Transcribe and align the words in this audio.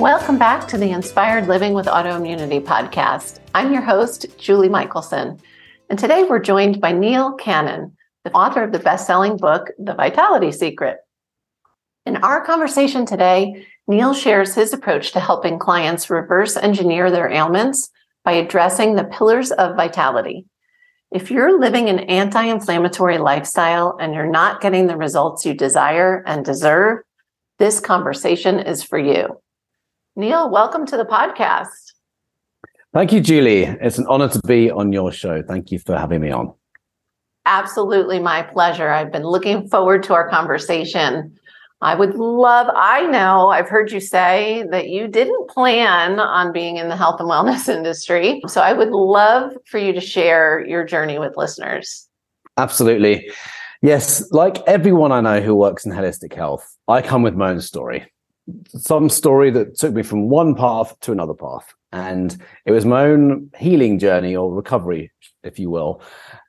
Welcome 0.00 0.38
back 0.38 0.66
to 0.68 0.78
the 0.78 0.92
Inspired 0.92 1.46
Living 1.46 1.74
with 1.74 1.84
Autoimmunity 1.84 2.64
podcast. 2.64 3.38
I'm 3.54 3.70
your 3.70 3.82
host, 3.82 4.24
Julie 4.38 4.70
Michelson. 4.70 5.38
And 5.90 5.98
today 5.98 6.24
we're 6.24 6.38
joined 6.38 6.80
by 6.80 6.92
Neil 6.92 7.34
Cannon, 7.34 7.94
the 8.24 8.32
author 8.32 8.62
of 8.62 8.72
the 8.72 8.78
best 8.78 9.06
selling 9.06 9.36
book, 9.36 9.68
The 9.78 9.92
Vitality 9.92 10.52
Secret. 10.52 10.96
In 12.06 12.16
our 12.16 12.42
conversation 12.42 13.04
today, 13.04 13.66
Neil 13.86 14.14
shares 14.14 14.54
his 14.54 14.72
approach 14.72 15.12
to 15.12 15.20
helping 15.20 15.58
clients 15.58 16.08
reverse 16.08 16.56
engineer 16.56 17.10
their 17.10 17.30
ailments 17.30 17.90
by 18.24 18.32
addressing 18.32 18.94
the 18.94 19.04
pillars 19.04 19.52
of 19.52 19.76
vitality. 19.76 20.46
If 21.12 21.30
you're 21.30 21.60
living 21.60 21.90
an 21.90 21.98
anti 21.98 22.44
inflammatory 22.44 23.18
lifestyle 23.18 23.98
and 24.00 24.14
you're 24.14 24.24
not 24.24 24.62
getting 24.62 24.86
the 24.86 24.96
results 24.96 25.44
you 25.44 25.52
desire 25.52 26.24
and 26.26 26.42
deserve, 26.42 27.00
this 27.58 27.80
conversation 27.80 28.60
is 28.60 28.82
for 28.82 28.98
you. 28.98 29.38
Neil, 30.16 30.50
welcome 30.50 30.86
to 30.86 30.96
the 30.96 31.04
podcast. 31.04 31.92
Thank 32.92 33.12
you, 33.12 33.20
Julie. 33.20 33.62
It's 33.62 33.96
an 33.96 34.06
honor 34.08 34.28
to 34.28 34.40
be 34.40 34.68
on 34.68 34.92
your 34.92 35.12
show. 35.12 35.40
Thank 35.40 35.70
you 35.70 35.78
for 35.78 35.96
having 35.96 36.20
me 36.20 36.32
on. 36.32 36.52
Absolutely 37.46 38.18
my 38.18 38.42
pleasure. 38.42 38.90
I've 38.90 39.12
been 39.12 39.22
looking 39.22 39.68
forward 39.68 40.02
to 40.04 40.14
our 40.14 40.28
conversation. 40.28 41.38
I 41.80 41.94
would 41.94 42.16
love, 42.16 42.66
I 42.74 43.06
know 43.06 43.50
I've 43.50 43.68
heard 43.68 43.92
you 43.92 44.00
say 44.00 44.64
that 44.72 44.88
you 44.88 45.06
didn't 45.06 45.48
plan 45.48 46.18
on 46.18 46.52
being 46.52 46.76
in 46.76 46.88
the 46.88 46.96
health 46.96 47.20
and 47.20 47.30
wellness 47.30 47.68
industry. 47.74 48.42
So 48.48 48.60
I 48.60 48.72
would 48.72 48.90
love 48.90 49.52
for 49.66 49.78
you 49.78 49.92
to 49.92 50.00
share 50.00 50.66
your 50.66 50.84
journey 50.84 51.20
with 51.20 51.36
listeners. 51.36 52.08
Absolutely. 52.56 53.30
Yes, 53.80 54.28
like 54.32 54.58
everyone 54.66 55.12
I 55.12 55.20
know 55.20 55.40
who 55.40 55.54
works 55.54 55.86
in 55.86 55.92
holistic 55.92 56.34
health, 56.34 56.76
I 56.88 57.00
come 57.00 57.22
with 57.22 57.34
my 57.34 57.50
own 57.50 57.60
story 57.60 58.10
some 58.68 59.08
story 59.08 59.50
that 59.50 59.76
took 59.76 59.94
me 59.94 60.02
from 60.02 60.28
one 60.28 60.54
path 60.54 60.98
to 61.00 61.12
another 61.12 61.34
path. 61.34 61.72
And 61.92 62.36
it 62.66 62.72
was 62.72 62.84
my 62.84 63.04
own 63.04 63.50
healing 63.58 63.98
journey 63.98 64.36
or 64.36 64.54
recovery, 64.54 65.10
if 65.42 65.58
you 65.58 65.70
will. 65.70 66.02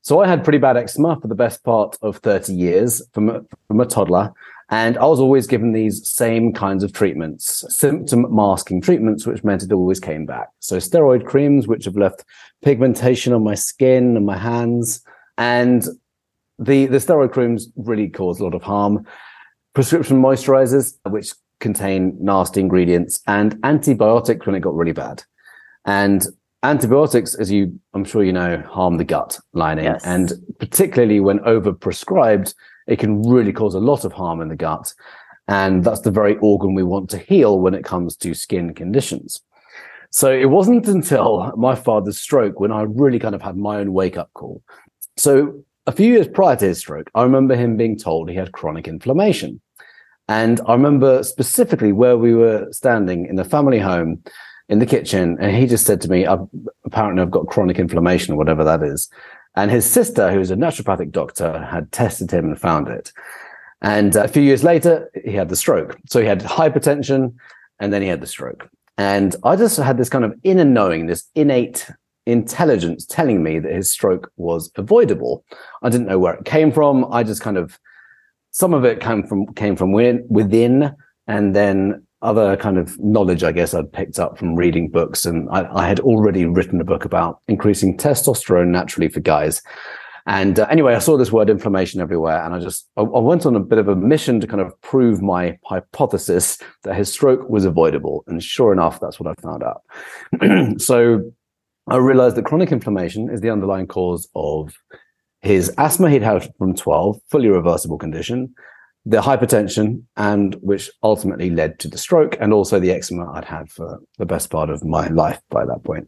So 0.03 0.21
I 0.21 0.27
had 0.27 0.43
pretty 0.43 0.59
bad 0.59 0.77
eczema 0.77 1.19
for 1.19 1.27
the 1.27 1.35
best 1.35 1.63
part 1.63 1.97
of 2.01 2.17
30 2.17 2.53
years 2.53 3.01
from 3.13 3.29
a, 3.29 3.41
from 3.67 3.79
a 3.79 3.85
toddler. 3.85 4.33
And 4.69 4.97
I 4.97 5.05
was 5.05 5.19
always 5.19 5.47
given 5.47 5.73
these 5.73 6.07
same 6.07 6.53
kinds 6.53 6.83
of 6.83 6.93
treatments, 6.93 7.65
symptom 7.67 8.25
masking 8.33 8.81
treatments, 8.81 9.27
which 9.27 9.43
meant 9.43 9.63
it 9.63 9.73
always 9.73 9.99
came 9.99 10.25
back. 10.25 10.47
So 10.59 10.77
steroid 10.77 11.25
creams, 11.25 11.67
which 11.67 11.83
have 11.85 11.97
left 11.97 12.23
pigmentation 12.63 13.33
on 13.33 13.43
my 13.43 13.55
skin 13.55 14.15
and 14.15 14.25
my 14.25 14.37
hands. 14.37 15.03
And 15.37 15.83
the, 16.57 16.85
the 16.85 16.97
steroid 16.97 17.33
creams 17.33 17.67
really 17.75 18.07
cause 18.07 18.39
a 18.39 18.45
lot 18.45 18.55
of 18.55 18.63
harm. 18.63 19.05
Prescription 19.73 20.21
moisturizers, 20.21 20.93
which 21.05 21.33
contain 21.61 22.17
nasty 22.19 22.59
ingredients 22.59 23.21
and 23.27 23.57
antibiotics 23.63 24.45
when 24.45 24.55
it 24.55 24.59
got 24.59 24.75
really 24.75 24.91
bad. 24.91 25.23
And 25.85 26.25
antibiotics, 26.63 27.35
as 27.35 27.51
you, 27.51 27.79
I'm 27.93 28.03
sure 28.03 28.23
you 28.23 28.33
know, 28.33 28.61
harm 28.69 28.97
the 28.97 29.05
gut 29.05 29.39
lining. 29.53 29.85
Yes. 29.85 30.03
And 30.05 30.33
particularly 30.59 31.19
when 31.19 31.39
overprescribed, 31.39 32.53
it 32.87 32.99
can 32.99 33.21
really 33.23 33.53
cause 33.53 33.75
a 33.75 33.79
lot 33.79 34.03
of 34.03 34.11
harm 34.11 34.41
in 34.41 34.49
the 34.49 34.55
gut. 34.55 34.93
And 35.47 35.83
that's 35.83 36.01
the 36.01 36.11
very 36.11 36.37
organ 36.37 36.75
we 36.75 36.83
want 36.83 37.09
to 37.11 37.17
heal 37.17 37.59
when 37.59 37.73
it 37.73 37.83
comes 37.83 38.15
to 38.17 38.33
skin 38.33 38.73
conditions. 38.73 39.41
So 40.09 40.29
it 40.31 40.49
wasn't 40.49 40.87
until 40.87 41.53
my 41.55 41.73
father's 41.73 42.19
stroke 42.19 42.59
when 42.59 42.71
I 42.71 42.81
really 42.81 43.19
kind 43.19 43.33
of 43.33 43.41
had 43.41 43.55
my 43.55 43.77
own 43.77 43.93
wake 43.93 44.17
up 44.17 44.29
call. 44.33 44.61
So 45.15 45.63
a 45.87 45.91
few 45.91 46.11
years 46.11 46.27
prior 46.27 46.55
to 46.57 46.65
his 46.65 46.79
stroke, 46.79 47.09
I 47.15 47.23
remember 47.23 47.55
him 47.55 47.77
being 47.77 47.97
told 47.97 48.29
he 48.29 48.35
had 48.35 48.51
chronic 48.51 48.87
inflammation. 48.87 49.61
And 50.31 50.61
I 50.65 50.71
remember 50.71 51.23
specifically 51.23 51.91
where 51.91 52.17
we 52.17 52.33
were 52.33 52.65
standing 52.71 53.25
in 53.25 53.35
the 53.35 53.43
family 53.43 53.79
home 53.79 54.23
in 54.69 54.79
the 54.79 54.85
kitchen. 54.85 55.37
And 55.41 55.53
he 55.53 55.67
just 55.67 55.85
said 55.85 55.99
to 56.01 56.09
me, 56.09 56.23
apparently 56.85 57.21
I've 57.21 57.31
got 57.31 57.47
chronic 57.47 57.77
inflammation 57.77 58.33
or 58.33 58.37
whatever 58.37 58.63
that 58.63 58.81
is. 58.81 59.09
And 59.57 59.69
his 59.69 59.85
sister, 59.85 60.31
who's 60.31 60.49
a 60.49 60.55
naturopathic 60.55 61.11
doctor, 61.11 61.61
had 61.69 61.91
tested 61.91 62.31
him 62.31 62.45
and 62.45 62.57
found 62.57 62.87
it. 62.87 63.11
And 63.81 64.15
a 64.15 64.29
few 64.29 64.41
years 64.41 64.63
later, 64.63 65.11
he 65.25 65.33
had 65.33 65.49
the 65.49 65.57
stroke. 65.57 65.97
So 66.07 66.21
he 66.21 66.27
had 66.27 66.39
hypertension 66.39 67.35
and 67.79 67.91
then 67.91 68.01
he 68.01 68.07
had 68.07 68.21
the 68.21 68.27
stroke. 68.27 68.69
And 68.97 69.35
I 69.43 69.57
just 69.57 69.75
had 69.75 69.97
this 69.97 70.09
kind 70.09 70.23
of 70.23 70.33
inner 70.43 70.63
knowing, 70.63 71.07
this 71.07 71.25
innate 71.35 71.91
intelligence 72.25 73.05
telling 73.05 73.43
me 73.43 73.59
that 73.59 73.73
his 73.73 73.91
stroke 73.91 74.31
was 74.37 74.71
avoidable. 74.77 75.43
I 75.81 75.89
didn't 75.89 76.07
know 76.07 76.19
where 76.19 76.35
it 76.35 76.45
came 76.45 76.71
from. 76.71 77.11
I 77.11 77.23
just 77.23 77.41
kind 77.41 77.57
of 77.57 77.77
some 78.51 78.73
of 78.73 78.85
it 78.85 78.99
came 78.99 79.25
from 79.25 79.53
came 79.53 79.75
from 79.75 79.91
within, 79.91 80.93
and 81.27 81.55
then 81.55 82.05
other 82.21 82.55
kind 82.55 82.77
of 82.77 82.99
knowledge, 82.99 83.43
I 83.43 83.51
guess, 83.51 83.73
I'd 83.73 83.91
picked 83.91 84.19
up 84.19 84.37
from 84.37 84.55
reading 84.55 84.89
books. 84.89 85.25
And 85.25 85.49
I, 85.49 85.67
I 85.73 85.87
had 85.87 85.99
already 85.99 86.45
written 86.45 86.79
a 86.79 86.85
book 86.85 87.03
about 87.03 87.39
increasing 87.47 87.97
testosterone 87.97 88.67
naturally 88.67 89.07
for 89.07 89.21
guys. 89.21 89.61
And 90.27 90.59
uh, 90.59 90.67
anyway, 90.69 90.93
I 90.93 90.99
saw 90.99 91.17
this 91.17 91.31
word 91.31 91.49
inflammation 91.49 91.99
everywhere, 91.99 92.45
and 92.45 92.53
I 92.53 92.59
just 92.59 92.87
I, 92.95 93.01
I, 93.01 93.19
went 93.19 93.47
on 93.47 93.55
a 93.55 93.59
bit 93.59 93.79
of 93.79 93.87
a 93.87 93.95
mission 93.95 94.39
to 94.39 94.47
kind 94.47 94.61
of 94.61 94.79
prove 94.81 95.19
my 95.19 95.57
hypothesis 95.65 96.59
that 96.83 96.95
his 96.95 97.11
stroke 97.11 97.49
was 97.49 97.65
avoidable. 97.65 98.23
And 98.27 98.43
sure 98.43 98.71
enough, 98.71 98.99
that's 98.99 99.19
what 99.19 99.35
I 99.35 99.41
found 99.41 99.63
out. 99.63 100.79
so 100.79 101.31
I 101.87 101.97
realized 101.97 102.35
that 102.35 102.45
chronic 102.45 102.71
inflammation 102.71 103.31
is 103.31 103.41
the 103.41 103.49
underlying 103.49 103.87
cause 103.87 104.29
of 104.35 104.75
his 105.41 105.73
asthma 105.77 106.09
he'd 106.09 106.23
had 106.23 106.53
from 106.57 106.75
12, 106.75 107.19
fully 107.29 107.49
reversible 107.49 107.97
condition, 107.97 108.53
the 109.05 109.21
hypertension, 109.21 110.03
and 110.17 110.55
which 110.55 110.91
ultimately 111.01 111.49
led 111.49 111.79
to 111.79 111.87
the 111.87 111.97
stroke, 111.97 112.37
and 112.39 112.53
also 112.53 112.79
the 112.79 112.91
eczema 112.91 113.31
I'd 113.31 113.45
had 113.45 113.71
for 113.71 113.99
the 114.17 114.25
best 114.25 114.49
part 114.49 114.69
of 114.69 114.85
my 114.85 115.07
life 115.07 115.41
by 115.49 115.65
that 115.65 115.83
point. 115.83 116.07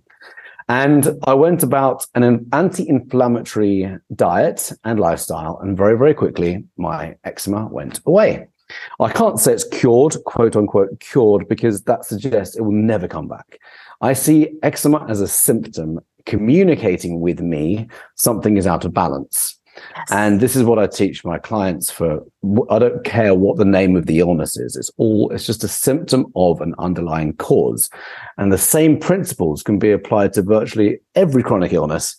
And 0.69 1.19
I 1.25 1.33
went 1.33 1.63
about 1.63 2.05
an 2.15 2.47
anti 2.53 2.87
inflammatory 2.87 3.97
diet 4.15 4.71
and 4.83 4.99
lifestyle, 4.99 5.59
and 5.61 5.75
very, 5.75 5.97
very 5.97 6.13
quickly, 6.13 6.65
my 6.77 7.15
eczema 7.23 7.67
went 7.67 7.99
away. 8.05 8.47
I 8.99 9.11
can't 9.11 9.39
say 9.39 9.53
it's 9.53 9.65
cured, 9.65 10.15
quote 10.25 10.55
unquote, 10.55 10.99
cured, 10.99 11.47
because 11.47 11.83
that 11.83 12.05
suggests 12.05 12.55
it 12.55 12.61
will 12.61 12.71
never 12.71 13.07
come 13.07 13.27
back. 13.27 13.59
I 14.01 14.13
see 14.13 14.57
eczema 14.63 15.05
as 15.09 15.21
a 15.21 15.27
symptom 15.27 15.99
communicating 16.25 17.19
with 17.19 17.39
me 17.41 17.87
something 18.15 18.57
is 18.57 18.67
out 18.67 18.85
of 18.85 18.93
balance. 18.93 19.59
Yes. 19.75 20.11
And 20.11 20.39
this 20.39 20.55
is 20.55 20.63
what 20.63 20.77
I 20.77 20.87
teach 20.87 21.25
my 21.25 21.39
clients 21.39 21.89
for 21.89 22.23
I 22.69 22.79
don't 22.79 23.03
care 23.03 23.33
what 23.33 23.57
the 23.57 23.65
name 23.65 23.95
of 23.95 24.05
the 24.05 24.19
illness 24.19 24.57
is. 24.57 24.75
It's 24.75 24.91
all 24.97 25.31
it's 25.31 25.45
just 25.45 25.63
a 25.63 25.67
symptom 25.67 26.27
of 26.35 26.61
an 26.61 26.75
underlying 26.77 27.33
cause. 27.33 27.89
And 28.37 28.51
the 28.51 28.57
same 28.57 28.99
principles 28.99 29.63
can 29.63 29.79
be 29.79 29.91
applied 29.91 30.33
to 30.33 30.41
virtually 30.43 30.99
every 31.15 31.43
chronic 31.43 31.73
illness 31.73 32.15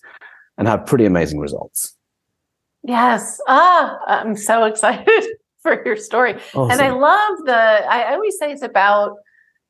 and 0.58 0.66
have 0.66 0.86
pretty 0.86 1.04
amazing 1.04 1.38
results. 1.38 1.96
Yes. 2.82 3.40
Ah, 3.46 3.98
I'm 4.06 4.36
so 4.36 4.64
excited 4.70 5.24
for 5.62 5.82
your 5.84 5.96
story. 5.96 6.34
Awesome. 6.54 6.70
And 6.70 6.80
I 6.80 6.90
love 6.90 7.38
the 7.44 7.54
I 7.54 8.12
always 8.14 8.36
say 8.38 8.52
it's 8.52 8.62
about 8.62 9.16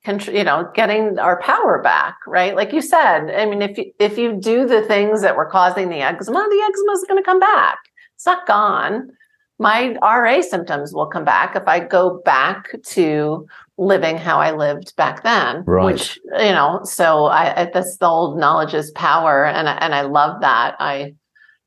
you 0.07 0.45
know 0.45 0.71
getting 0.75 1.19
our 1.19 1.41
power 1.41 1.81
back 1.83 2.17
right? 2.27 2.55
Like 2.55 2.73
you 2.73 2.83
said 2.83 3.31
i 3.31 3.47
mean 3.47 3.63
if 3.63 3.79
you 3.79 3.93
if 3.99 4.19
you 4.19 4.39
do 4.39 4.67
the 4.67 4.83
things 4.83 5.23
that 5.23 5.37
were 5.37 5.47
causing 5.47 5.89
the 5.89 6.01
eczema 6.01 6.47
the 6.51 6.63
eczema 6.69 6.93
is 6.93 7.05
going 7.09 7.23
to 7.23 7.25
come 7.25 7.41
back. 7.41 7.79
It's 8.15 8.27
not 8.27 8.47
gone. 8.47 9.11
My 9.59 9.97
ra 10.03 10.43
symptoms 10.43 10.93
will 10.93 11.07
come 11.07 11.25
back 11.25 11.57
if 11.57 11.67
i 11.67 11.81
go 11.81 12.21
back 12.25 12.71
to 12.85 13.47
living 13.77 14.17
how 14.17 14.39
i 14.39 14.53
lived 14.53 14.95
back 14.97 15.23
then 15.23 15.65
right. 15.67 15.85
which 15.85 16.21
you 16.39 16.53
know 16.53 16.81
so 16.85 17.27
i 17.27 17.69
that's 17.73 17.97
the 17.97 18.07
old 18.07 18.39
knowledge 18.39 18.73
is 18.75 18.91
power 18.93 19.47
and 19.47 19.69
and 19.69 19.95
i 19.95 20.03
love 20.03 20.41
that. 20.43 20.77
I 20.79 21.15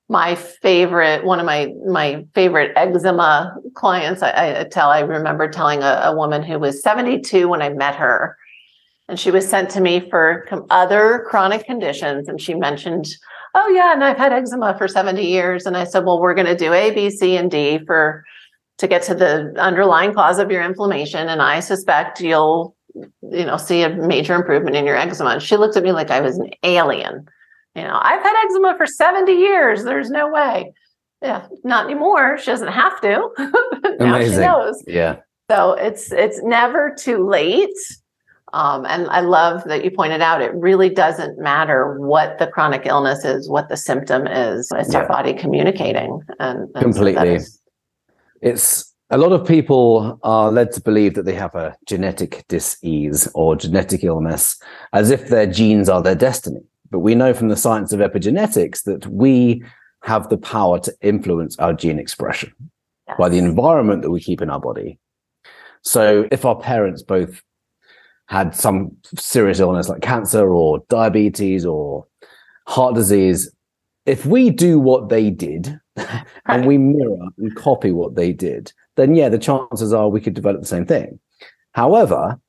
my 0.09 0.35
favorite 0.35 1.25
one 1.25 1.39
of 1.39 1.45
my 1.45 1.73
my 1.85 2.25
favorite 2.33 2.71
eczema 2.75 3.55
clients 3.75 4.21
I, 4.21 4.61
I 4.61 4.63
tell 4.63 4.89
i 4.89 5.01
remember 5.01 5.49
telling 5.49 5.83
a, 5.83 6.01
a, 6.05 6.15
woman 6.15 6.43
who 6.43 6.59
was 6.59 6.81
72 6.81 7.47
when 7.47 7.61
i 7.61 7.69
met 7.69 7.95
her 7.95 8.37
and 9.09 9.19
she 9.19 9.31
was 9.31 9.47
sent 9.47 9.69
to 9.71 9.81
me 9.81 10.09
for 10.09 10.47
other 10.69 11.25
chronic 11.29 11.65
conditions 11.65 12.27
and 12.27 12.39
she 12.39 12.53
mentioned 12.53 13.07
oh 13.53 13.67
yeah 13.69 13.93
and 13.93 14.03
i've 14.03 14.17
had 14.17 14.31
eczema 14.31 14.77
for 14.77 14.87
70 14.87 15.25
years 15.25 15.65
and 15.65 15.75
i 15.75 15.83
said 15.83 16.05
well 16.05 16.21
we're 16.21 16.35
going 16.35 16.47
to 16.47 16.55
do 16.55 16.73
a 16.73 16.91
b 16.91 17.09
c 17.09 17.35
and 17.35 17.51
d 17.51 17.79
for 17.85 18.23
to 18.77 18.87
get 18.87 19.01
to 19.03 19.15
the 19.15 19.53
underlying 19.57 20.13
cause 20.13 20.39
of 20.39 20.51
your 20.51 20.63
inflammation 20.63 21.27
and 21.27 21.41
i 21.41 21.59
suspect 21.59 22.21
you'll 22.21 22.77
you 23.31 23.45
know, 23.45 23.57
see 23.57 23.83
a 23.83 23.89
major 23.89 24.35
improvement 24.35 24.75
in 24.75 24.85
your 24.85 24.95
eczema. 24.95 25.31
And 25.31 25.41
she 25.41 25.57
looked 25.57 25.77
at 25.77 25.83
me 25.83 25.91
like 25.91 26.11
I 26.11 26.21
was 26.21 26.37
an 26.37 26.51
alien. 26.63 27.27
You 27.77 27.83
know, 27.83 27.99
I've 28.01 28.23
had 28.23 28.35
eczema 28.45 28.75
for 28.75 28.87
70 28.87 29.31
years. 29.31 29.83
There's 29.83 30.09
no 30.09 30.29
way. 30.31 30.73
Yeah, 31.21 31.47
not 31.63 31.85
anymore. 31.85 32.39
She 32.39 32.47
doesn't 32.47 32.71
have 32.71 32.99
to. 33.01 33.29
now 33.99 34.15
Amazing. 34.15 34.33
she 34.33 34.39
knows. 34.39 34.83
Yeah. 34.87 35.17
So 35.49 35.73
it's 35.73 36.11
it's 36.11 36.41
never 36.41 36.95
too 36.97 37.27
late. 37.27 37.69
Um, 38.53 38.85
and 38.85 39.07
I 39.09 39.19
love 39.19 39.63
that 39.65 39.83
you 39.83 39.91
pointed 39.91 40.21
out 40.21 40.41
it 40.41 40.53
really 40.55 40.89
doesn't 40.89 41.37
matter 41.37 41.99
what 41.99 42.39
the 42.39 42.47
chronic 42.47 42.85
illness 42.85 43.23
is, 43.23 43.47
what 43.47 43.69
the 43.69 43.77
symptom 43.77 44.25
is. 44.25 44.71
It's 44.73 44.93
yeah. 44.93 45.01
our 45.01 45.07
body 45.07 45.33
communicating. 45.33 46.21
And, 46.39 46.69
and 46.73 46.83
completely. 46.83 47.39
So 47.39 47.51
it's 48.41 48.93
a 49.11 49.17
lot 49.17 49.33
of 49.33 49.47
people 49.47 50.19
are 50.23 50.51
led 50.51 50.71
to 50.73 50.81
believe 50.81 51.13
that 51.15 51.25
they 51.25 51.35
have 51.35 51.53
a 51.53 51.75
genetic 51.85 52.45
disease 52.47 53.27
or 53.35 53.55
genetic 53.55 54.03
illness 54.03 54.59
as 54.93 55.11
if 55.11 55.27
their 55.27 55.45
genes 55.45 55.89
are 55.89 56.01
their 56.01 56.15
destiny. 56.15 56.61
But 56.89 56.99
we 56.99 57.15
know 57.15 57.33
from 57.33 57.49
the 57.49 57.57
science 57.57 57.93
of 57.93 57.99
epigenetics 57.99 58.83
that 58.83 59.07
we 59.07 59.63
have 60.03 60.29
the 60.29 60.37
power 60.37 60.79
to 60.79 60.93
influence 61.01 61.57
our 61.59 61.73
gene 61.73 61.99
expression 61.99 62.53
yes. 63.07 63.17
by 63.17 63.29
the 63.29 63.37
environment 63.37 64.03
that 64.03 64.11
we 64.11 64.21
keep 64.21 64.41
in 64.41 64.49
our 64.49 64.59
body. 64.59 64.99
So 65.81 66.27
if 66.31 66.45
our 66.45 66.55
parents 66.55 67.01
both 67.01 67.41
had 68.27 68.55
some 68.55 68.91
serious 69.17 69.59
illness 69.59 69.89
like 69.89 70.01
cancer 70.01 70.49
or 70.49 70.83
diabetes 70.89 71.65
or 71.65 72.05
heart 72.67 72.95
disease, 72.95 73.49
if 74.05 74.25
we 74.25 74.49
do 74.49 74.79
what 74.79 75.09
they 75.09 75.29
did 75.29 75.79
and 76.45 76.65
we 76.65 76.77
mirror 76.77 77.27
and 77.37 77.55
copy 77.55 77.91
what 77.91 78.15
they 78.15 78.33
did, 78.33 78.71
then 78.95 79.15
yeah, 79.15 79.29
the 79.29 79.37
chances 79.37 79.93
are 79.93 80.09
we 80.09 80.21
could 80.21 80.33
develop 80.33 80.61
the 80.61 80.67
same 80.67 80.85
thing. 80.85 81.19
However, 81.73 82.39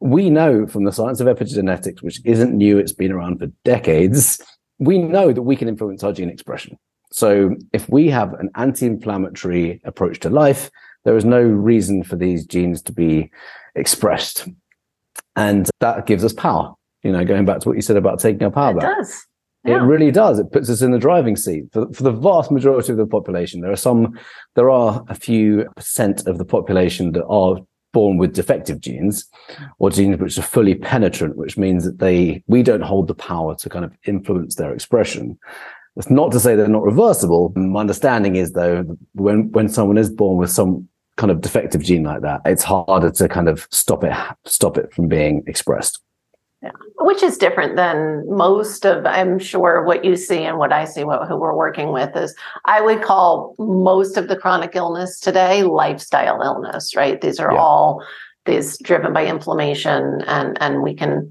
we 0.00 0.30
know 0.30 0.66
from 0.66 0.84
the 0.84 0.92
science 0.92 1.20
of 1.20 1.26
epigenetics, 1.26 2.02
which 2.02 2.20
isn't 2.24 2.54
new, 2.54 2.78
it's 2.78 2.92
been 2.92 3.12
around 3.12 3.38
for 3.38 3.46
decades, 3.64 4.40
we 4.78 4.98
know 4.98 5.32
that 5.32 5.42
we 5.42 5.56
can 5.56 5.68
influence 5.68 6.04
our 6.04 6.12
gene 6.12 6.28
expression. 6.28 6.78
So 7.12 7.54
if 7.72 7.88
we 7.88 8.08
have 8.08 8.34
an 8.34 8.50
anti-inflammatory 8.56 9.80
approach 9.84 10.20
to 10.20 10.30
life, 10.30 10.70
there 11.04 11.16
is 11.16 11.24
no 11.24 11.40
reason 11.40 12.02
for 12.02 12.16
these 12.16 12.44
genes 12.44 12.82
to 12.82 12.92
be 12.92 13.30
expressed. 13.74 14.48
And 15.36 15.70
that 15.80 16.06
gives 16.06 16.24
us 16.24 16.32
power. 16.32 16.74
You 17.02 17.12
know, 17.12 17.24
going 17.24 17.44
back 17.44 17.60
to 17.60 17.68
what 17.68 17.76
you 17.76 17.82
said 17.82 17.96
about 17.96 18.18
taking 18.18 18.42
our 18.42 18.50
power 18.50 18.72
it 18.72 18.80
back. 18.80 18.96
Does. 18.98 19.26
Yeah. 19.64 19.76
It 19.76 19.86
really 19.86 20.10
does. 20.10 20.38
It 20.38 20.52
puts 20.52 20.68
us 20.68 20.82
in 20.82 20.90
the 20.90 20.98
driving 20.98 21.36
seat 21.36 21.64
for, 21.72 21.92
for 21.92 22.02
the 22.02 22.12
vast 22.12 22.50
majority 22.50 22.92
of 22.92 22.98
the 22.98 23.06
population. 23.06 23.60
There 23.60 23.72
are 23.72 23.76
some, 23.76 24.18
there 24.54 24.70
are 24.70 25.04
a 25.08 25.14
few 25.14 25.66
percent 25.76 26.26
of 26.26 26.38
the 26.38 26.44
population 26.44 27.12
that 27.12 27.24
are 27.26 27.56
born 27.96 28.18
with 28.18 28.34
defective 28.34 28.78
genes 28.78 29.24
or 29.78 29.88
genes 29.88 30.18
which 30.20 30.36
are 30.36 30.42
fully 30.42 30.74
penetrant, 30.74 31.34
which 31.38 31.56
means 31.56 31.82
that 31.84 31.98
they, 31.98 32.44
we 32.46 32.62
don't 32.62 32.82
hold 32.82 33.08
the 33.08 33.14
power 33.14 33.54
to 33.56 33.70
kind 33.70 33.86
of 33.86 33.96
influence 34.04 34.56
their 34.56 34.74
expression. 34.74 35.38
That's 35.94 36.10
not 36.10 36.30
to 36.32 36.38
say 36.38 36.54
they're 36.54 36.68
not 36.68 36.82
reversible. 36.82 37.54
My 37.56 37.80
understanding 37.80 38.36
is 38.36 38.52
though, 38.52 38.84
when, 39.14 39.50
when 39.52 39.70
someone 39.70 39.96
is 39.96 40.10
born 40.10 40.36
with 40.36 40.50
some 40.50 40.86
kind 41.16 41.30
of 41.30 41.40
defective 41.40 41.82
gene 41.82 42.02
like 42.02 42.20
that, 42.20 42.42
it's 42.44 42.62
harder 42.62 43.10
to 43.12 43.28
kind 43.30 43.48
of 43.48 43.66
stop 43.70 44.04
it, 44.04 44.12
stop 44.44 44.76
it 44.76 44.92
from 44.92 45.08
being 45.08 45.42
expressed. 45.46 46.02
Yeah. 46.62 46.70
Which 47.00 47.22
is 47.22 47.36
different 47.36 47.76
than 47.76 48.24
most 48.28 48.86
of, 48.86 49.04
I'm 49.04 49.38
sure, 49.38 49.84
what 49.84 50.04
you 50.04 50.16
see 50.16 50.42
and 50.42 50.58
what 50.58 50.72
I 50.72 50.86
see, 50.86 51.04
what, 51.04 51.28
who 51.28 51.36
we're 51.36 51.54
working 51.54 51.92
with 51.92 52.16
is 52.16 52.34
I 52.64 52.80
would 52.80 53.02
call 53.02 53.54
most 53.58 54.16
of 54.16 54.28
the 54.28 54.36
chronic 54.36 54.74
illness 54.74 55.20
today 55.20 55.64
lifestyle 55.64 56.40
illness, 56.40 56.96
right? 56.96 57.20
These 57.20 57.38
are 57.38 57.52
yeah. 57.52 57.58
all 57.58 58.02
these 58.46 58.78
driven 58.78 59.12
by 59.12 59.26
inflammation 59.26 60.22
and, 60.26 60.56
and 60.60 60.82
we 60.82 60.94
can 60.94 61.30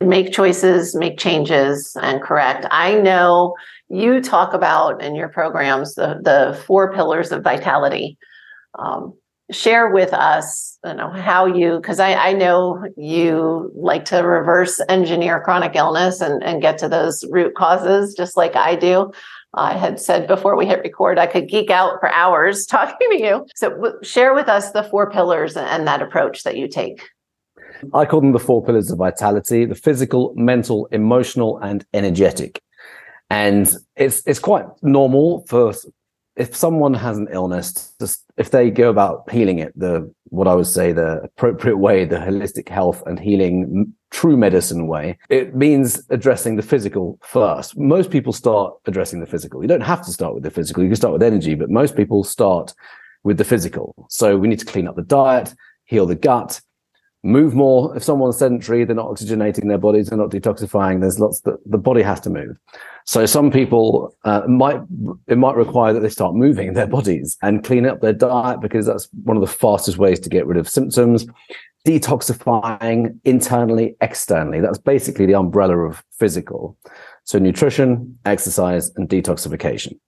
make 0.00 0.32
choices, 0.32 0.94
make 0.94 1.18
changes 1.18 1.96
and 2.02 2.22
correct. 2.22 2.66
I 2.70 2.94
know 2.94 3.54
you 3.88 4.20
talk 4.20 4.52
about 4.52 5.02
in 5.02 5.14
your 5.14 5.28
programs 5.28 5.94
the, 5.94 6.20
the 6.22 6.60
four 6.66 6.92
pillars 6.92 7.32
of 7.32 7.42
vitality. 7.42 8.18
Um, 8.78 9.14
share 9.50 9.90
with 9.90 10.12
us 10.12 10.78
you 10.84 10.94
know 10.94 11.10
how 11.10 11.46
you 11.46 11.76
because 11.76 11.98
I, 12.00 12.14
I 12.14 12.32
know 12.32 12.84
you 12.96 13.70
like 13.74 14.04
to 14.06 14.18
reverse 14.18 14.80
engineer 14.88 15.40
chronic 15.40 15.74
illness 15.74 16.20
and, 16.20 16.42
and 16.42 16.60
get 16.60 16.78
to 16.78 16.88
those 16.88 17.24
root 17.30 17.54
causes 17.54 18.14
just 18.14 18.36
like 18.36 18.56
i 18.56 18.74
do. 18.74 19.10
I 19.54 19.78
had 19.78 19.98
said 19.98 20.28
before 20.28 20.56
we 20.56 20.66
hit 20.66 20.82
record 20.82 21.18
i 21.18 21.26
could 21.26 21.48
geek 21.48 21.70
out 21.70 21.98
for 22.00 22.12
hours 22.12 22.66
talking 22.76 23.08
to 23.10 23.18
you. 23.18 23.46
So 23.54 23.70
w- 23.70 23.94
share 24.02 24.34
with 24.34 24.48
us 24.48 24.72
the 24.72 24.82
four 24.82 25.10
pillars 25.10 25.56
and 25.56 25.86
that 25.86 26.02
approach 26.02 26.42
that 26.42 26.56
you 26.56 26.68
take. 26.68 27.08
I 27.94 28.04
call 28.04 28.20
them 28.20 28.32
the 28.32 28.38
four 28.38 28.62
pillars 28.64 28.90
of 28.90 28.98
vitality 28.98 29.64
the 29.64 29.74
physical 29.74 30.34
mental 30.36 30.86
emotional 30.92 31.58
and 31.58 31.86
energetic. 31.94 32.62
And 33.30 33.74
it's 33.96 34.22
it's 34.26 34.38
quite 34.38 34.66
normal 34.82 35.46
for 35.46 35.72
if 36.38 36.54
someone 36.54 36.94
has 36.94 37.18
an 37.18 37.28
illness, 37.32 37.92
just 38.00 38.24
if 38.36 38.50
they 38.50 38.70
go 38.70 38.90
about 38.90 39.30
healing 39.30 39.58
it, 39.58 39.72
the 39.76 40.10
what 40.30 40.46
I 40.46 40.54
would 40.54 40.68
say 40.68 40.92
the 40.92 41.20
appropriate 41.24 41.78
way, 41.78 42.04
the 42.04 42.16
holistic 42.16 42.68
health 42.68 43.02
and 43.06 43.18
healing 43.18 43.92
true 44.10 44.36
medicine 44.36 44.86
way, 44.86 45.18
it 45.28 45.56
means 45.56 46.02
addressing 46.10 46.54
the 46.54 46.62
physical 46.62 47.18
first. 47.22 47.76
Most 47.76 48.10
people 48.10 48.32
start 48.32 48.74
addressing 48.86 49.20
the 49.20 49.26
physical. 49.26 49.62
You 49.62 49.68
don't 49.68 49.80
have 49.80 50.04
to 50.06 50.12
start 50.12 50.34
with 50.34 50.44
the 50.44 50.50
physical. 50.50 50.82
You 50.82 50.90
can 50.90 50.96
start 50.96 51.12
with 51.12 51.22
energy, 51.22 51.54
but 51.56 51.70
most 51.70 51.96
people 51.96 52.22
start 52.22 52.72
with 53.24 53.36
the 53.36 53.44
physical. 53.44 54.06
So 54.08 54.38
we 54.38 54.48
need 54.48 54.60
to 54.60 54.66
clean 54.66 54.86
up 54.86 54.94
the 54.94 55.02
diet, 55.02 55.52
heal 55.86 56.06
the 56.06 56.14
gut, 56.14 56.60
move 57.22 57.54
more. 57.54 57.96
If 57.96 58.02
someone's 58.02 58.38
sedentary, 58.38 58.84
they're 58.84 58.96
not 58.96 59.10
oxygenating 59.10 59.68
their 59.68 59.78
bodies, 59.78 60.08
they're 60.08 60.18
not 60.18 60.30
detoxifying. 60.30 61.00
There's 61.00 61.18
lots 61.18 61.40
that 61.40 61.58
the 61.66 61.78
body 61.78 62.02
has 62.02 62.20
to 62.20 62.30
move. 62.30 62.56
So 63.04 63.26
some 63.26 63.50
people 63.50 64.14
uh, 64.24 64.42
might 64.46 64.80
it 65.26 65.38
might 65.38 65.56
require 65.56 65.92
that 65.92 66.00
they 66.00 66.08
start 66.10 66.34
moving 66.34 66.74
their 66.74 66.86
bodies 66.86 67.36
and 67.42 67.64
clean 67.64 67.86
up 67.86 68.00
their 68.00 68.12
diet 68.12 68.60
because 68.60 68.86
that's 68.86 69.08
one 69.24 69.36
of 69.36 69.40
the 69.40 69.46
fastest 69.46 69.98
ways 69.98 70.20
to 70.20 70.28
get 70.28 70.46
rid 70.46 70.58
of 70.58 70.68
symptoms. 70.68 71.26
Detoxifying 71.86 73.18
internally, 73.24 73.96
externally. 74.00 74.60
That's 74.60 74.78
basically 74.78 75.26
the 75.26 75.36
umbrella 75.36 75.78
of 75.78 76.04
physical. 76.18 76.76
So 77.24 77.38
nutrition, 77.38 78.18
exercise, 78.26 78.90
and 78.96 79.08
detoxification. 79.08 79.98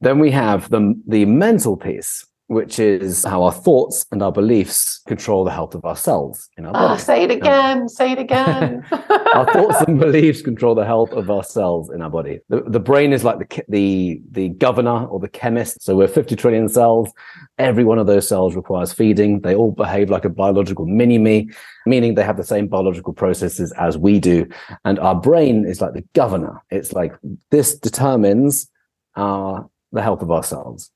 Then 0.00 0.18
we 0.18 0.30
have 0.30 0.70
the 0.70 1.00
the 1.06 1.24
mental 1.24 1.76
piece, 1.76 2.26
which 2.48 2.78
is 2.78 3.24
how 3.24 3.42
our 3.42 3.52
thoughts 3.52 4.06
and 4.10 4.22
our 4.22 4.32
beliefs 4.32 5.02
control 5.06 5.44
the 5.44 5.50
health 5.50 5.74
of 5.74 5.84
ourselves 5.84 6.48
in 6.56 6.64
our 6.64 6.70
oh, 6.70 6.88
body. 6.88 7.00
Say 7.00 7.22
it 7.24 7.30
again. 7.30 7.82
Um, 7.82 7.88
say 7.88 8.12
it 8.12 8.18
again. 8.18 8.86
our 9.34 9.44
thoughts 9.52 9.82
and 9.86 10.00
beliefs 10.00 10.40
control 10.40 10.74
the 10.74 10.86
health 10.86 11.12
of 11.12 11.30
ourselves 11.30 11.90
in 11.90 12.00
our 12.00 12.08
body. 12.08 12.40
The, 12.48 12.62
the 12.62 12.80
brain 12.80 13.12
is 13.12 13.22
like 13.22 13.38
the, 13.38 13.64
the, 13.68 14.22
the 14.30 14.48
governor 14.48 15.04
or 15.08 15.20
the 15.20 15.28
chemist. 15.28 15.82
So 15.82 15.94
we're 15.94 16.08
50 16.08 16.36
trillion 16.36 16.70
cells. 16.70 17.12
Every 17.58 17.84
one 17.84 17.98
of 17.98 18.06
those 18.06 18.26
cells 18.26 18.56
requires 18.56 18.94
feeding. 18.94 19.42
They 19.42 19.54
all 19.54 19.72
behave 19.72 20.08
like 20.08 20.24
a 20.24 20.30
biological 20.30 20.86
mini 20.86 21.18
me, 21.18 21.50
meaning 21.84 22.14
they 22.14 22.24
have 22.24 22.38
the 22.38 22.44
same 22.44 22.66
biological 22.66 23.12
processes 23.12 23.72
as 23.72 23.98
we 23.98 24.20
do. 24.20 24.48
And 24.86 24.98
our 25.00 25.14
brain 25.14 25.66
is 25.66 25.82
like 25.82 25.92
the 25.92 26.04
governor. 26.14 26.62
It's 26.70 26.94
like 26.94 27.12
this 27.50 27.78
determines 27.78 28.70
our, 29.16 29.68
the 29.92 30.00
health 30.00 30.22
of 30.22 30.30
our 30.30 30.42
cells. 30.42 30.90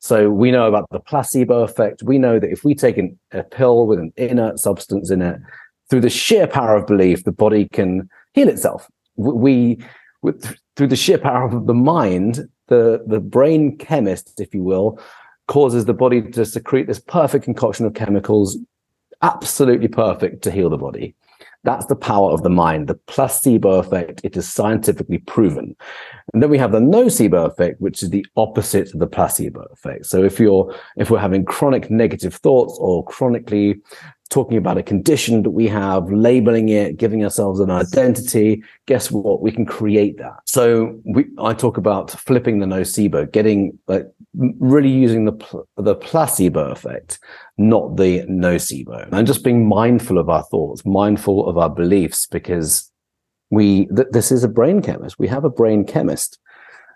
So 0.00 0.30
we 0.30 0.50
know 0.50 0.66
about 0.66 0.88
the 0.90 1.00
placebo 1.00 1.62
effect. 1.62 2.02
We 2.02 2.18
know 2.18 2.38
that 2.38 2.50
if 2.50 2.64
we 2.64 2.74
take 2.74 2.98
an, 2.98 3.18
a 3.32 3.42
pill 3.42 3.86
with 3.86 3.98
an 3.98 4.12
inert 4.16 4.58
substance 4.58 5.10
in 5.10 5.22
it, 5.22 5.40
through 5.90 6.00
the 6.00 6.10
sheer 6.10 6.46
power 6.46 6.76
of 6.76 6.86
belief, 6.86 7.24
the 7.24 7.32
body 7.32 7.68
can 7.68 8.08
heal 8.32 8.48
itself. 8.48 8.88
We, 9.16 9.78
with, 10.22 10.56
through 10.76 10.88
the 10.88 10.96
sheer 10.96 11.18
power 11.18 11.44
of 11.44 11.66
the 11.66 11.74
mind, 11.74 12.48
the, 12.68 13.04
the 13.06 13.20
brain 13.20 13.76
chemist, 13.76 14.40
if 14.40 14.54
you 14.54 14.62
will, 14.62 14.98
causes 15.46 15.84
the 15.84 15.94
body 15.94 16.22
to 16.22 16.44
secrete 16.46 16.86
this 16.86 17.00
perfect 17.00 17.44
concoction 17.44 17.84
of 17.84 17.94
chemicals, 17.94 18.56
absolutely 19.22 19.88
perfect 19.88 20.42
to 20.42 20.50
heal 20.50 20.70
the 20.70 20.78
body. 20.78 21.14
That's 21.64 21.86
the 21.86 21.96
power 21.96 22.30
of 22.30 22.42
the 22.42 22.50
mind, 22.50 22.88
the 22.88 22.94
placebo 22.94 23.78
effect. 23.78 24.20
It 24.22 24.36
is 24.36 24.50
scientifically 24.50 25.18
proven. 25.18 25.76
And 26.34 26.42
then 26.42 26.50
we 26.50 26.58
have 26.58 26.72
the 26.72 26.80
nocebo 26.80 27.46
effect, 27.46 27.80
which 27.80 28.02
is 28.02 28.10
the 28.10 28.26
opposite 28.36 28.92
of 28.92 28.98
the 28.98 29.06
placebo 29.06 29.66
effect. 29.72 30.06
So 30.06 30.24
if 30.24 30.40
you're, 30.40 30.74
if 30.96 31.08
we're 31.08 31.20
having 31.20 31.44
chronic 31.44 31.90
negative 31.90 32.34
thoughts 32.34 32.76
or 32.80 33.04
chronically 33.04 33.80
talking 34.30 34.56
about 34.56 34.76
a 34.76 34.82
condition 34.82 35.44
that 35.44 35.50
we 35.50 35.68
have, 35.68 36.10
labeling 36.10 36.70
it, 36.70 36.96
giving 36.96 37.22
ourselves 37.22 37.60
an 37.60 37.70
identity, 37.70 38.64
guess 38.86 39.12
what? 39.12 39.42
We 39.42 39.52
can 39.52 39.64
create 39.64 40.18
that. 40.18 40.40
So 40.46 40.98
we, 41.04 41.26
I 41.38 41.54
talk 41.54 41.76
about 41.76 42.10
flipping 42.10 42.58
the 42.58 42.66
nocebo, 42.66 43.30
getting 43.30 43.78
like 43.86 44.06
really 44.34 44.90
using 44.90 45.26
the, 45.26 45.66
the 45.76 45.94
placebo 45.94 46.72
effect, 46.72 47.20
not 47.58 47.96
the 47.96 48.22
nocebo 48.22 49.08
and 49.12 49.24
just 49.24 49.44
being 49.44 49.68
mindful 49.68 50.18
of 50.18 50.28
our 50.28 50.42
thoughts, 50.42 50.84
mindful 50.84 51.48
of 51.48 51.56
our 51.56 51.70
beliefs, 51.70 52.26
because 52.26 52.90
we, 53.54 53.86
th- 53.86 54.08
this 54.10 54.32
is 54.32 54.44
a 54.44 54.48
brain 54.48 54.82
chemist. 54.82 55.18
We 55.18 55.28
have 55.28 55.44
a 55.44 55.50
brain 55.50 55.84
chemist. 55.84 56.38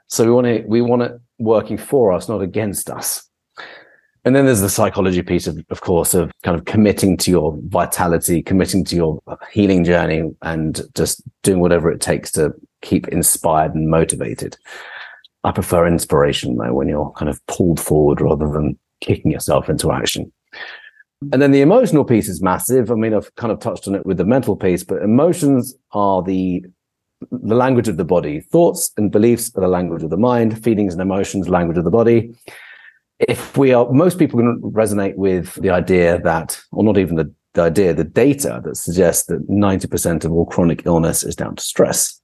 So 0.08 0.24
we 0.24 0.30
want 0.30 0.46
it, 0.46 0.68
we 0.68 0.80
want 0.80 1.02
it 1.02 1.20
working 1.38 1.78
for 1.78 2.12
us, 2.12 2.28
not 2.28 2.42
against 2.42 2.90
us. 2.90 3.28
And 4.24 4.34
then 4.34 4.46
there's 4.46 4.60
the 4.60 4.68
psychology 4.68 5.22
piece 5.22 5.46
of, 5.46 5.64
of 5.70 5.80
course, 5.80 6.12
of 6.12 6.30
kind 6.42 6.58
of 6.58 6.64
committing 6.66 7.16
to 7.18 7.30
your 7.30 7.58
vitality, 7.68 8.42
committing 8.42 8.84
to 8.86 8.96
your 8.96 9.20
healing 9.50 9.84
journey 9.84 10.30
and 10.42 10.82
just 10.94 11.22
doing 11.42 11.60
whatever 11.60 11.90
it 11.90 12.00
takes 12.00 12.30
to 12.32 12.52
keep 12.82 13.08
inspired 13.08 13.74
and 13.74 13.88
motivated. 13.88 14.56
I 15.44 15.52
prefer 15.52 15.86
inspiration 15.86 16.56
though, 16.56 16.74
when 16.74 16.88
you're 16.88 17.12
kind 17.12 17.28
of 17.28 17.44
pulled 17.46 17.80
forward 17.80 18.20
rather 18.20 18.50
than 18.50 18.78
kicking 19.00 19.30
yourself 19.30 19.68
into 19.68 19.92
action. 19.92 20.32
And 21.32 21.42
then 21.42 21.50
the 21.50 21.60
emotional 21.60 22.04
piece 22.04 22.28
is 22.28 22.42
massive. 22.42 22.90
I 22.90 22.94
mean, 22.94 23.12
I've 23.12 23.34
kind 23.34 23.52
of 23.52 23.58
touched 23.58 23.88
on 23.88 23.94
it 23.94 24.06
with 24.06 24.18
the 24.18 24.24
mental 24.24 24.56
piece, 24.56 24.84
but 24.84 25.02
emotions 25.02 25.74
are 25.92 26.22
the 26.22 26.64
the 27.32 27.56
language 27.56 27.88
of 27.88 27.96
the 27.96 28.04
body. 28.04 28.38
Thoughts 28.40 28.92
and 28.96 29.10
beliefs 29.10 29.50
are 29.56 29.60
the 29.60 29.68
language 29.68 30.04
of 30.04 30.10
the 30.10 30.16
mind. 30.16 30.62
Feelings 30.62 30.92
and 30.92 31.02
emotions, 31.02 31.48
language 31.48 31.76
of 31.76 31.82
the 31.82 31.90
body. 31.90 32.32
If 33.18 33.56
we 33.56 33.72
are, 33.72 33.90
most 33.90 34.18
people 34.18 34.38
can 34.38 34.60
resonate 34.62 35.16
with 35.16 35.54
the 35.54 35.70
idea 35.70 36.20
that, 36.20 36.60
or 36.70 36.84
not 36.84 36.96
even 36.96 37.16
the, 37.16 37.34
the 37.54 37.62
idea, 37.62 37.92
the 37.92 38.04
data 38.04 38.60
that 38.64 38.76
suggests 38.76 39.26
that 39.26 39.48
90% 39.48 40.24
of 40.24 40.30
all 40.30 40.46
chronic 40.46 40.86
illness 40.86 41.24
is 41.24 41.34
down 41.34 41.56
to 41.56 41.62
stress. 41.62 42.20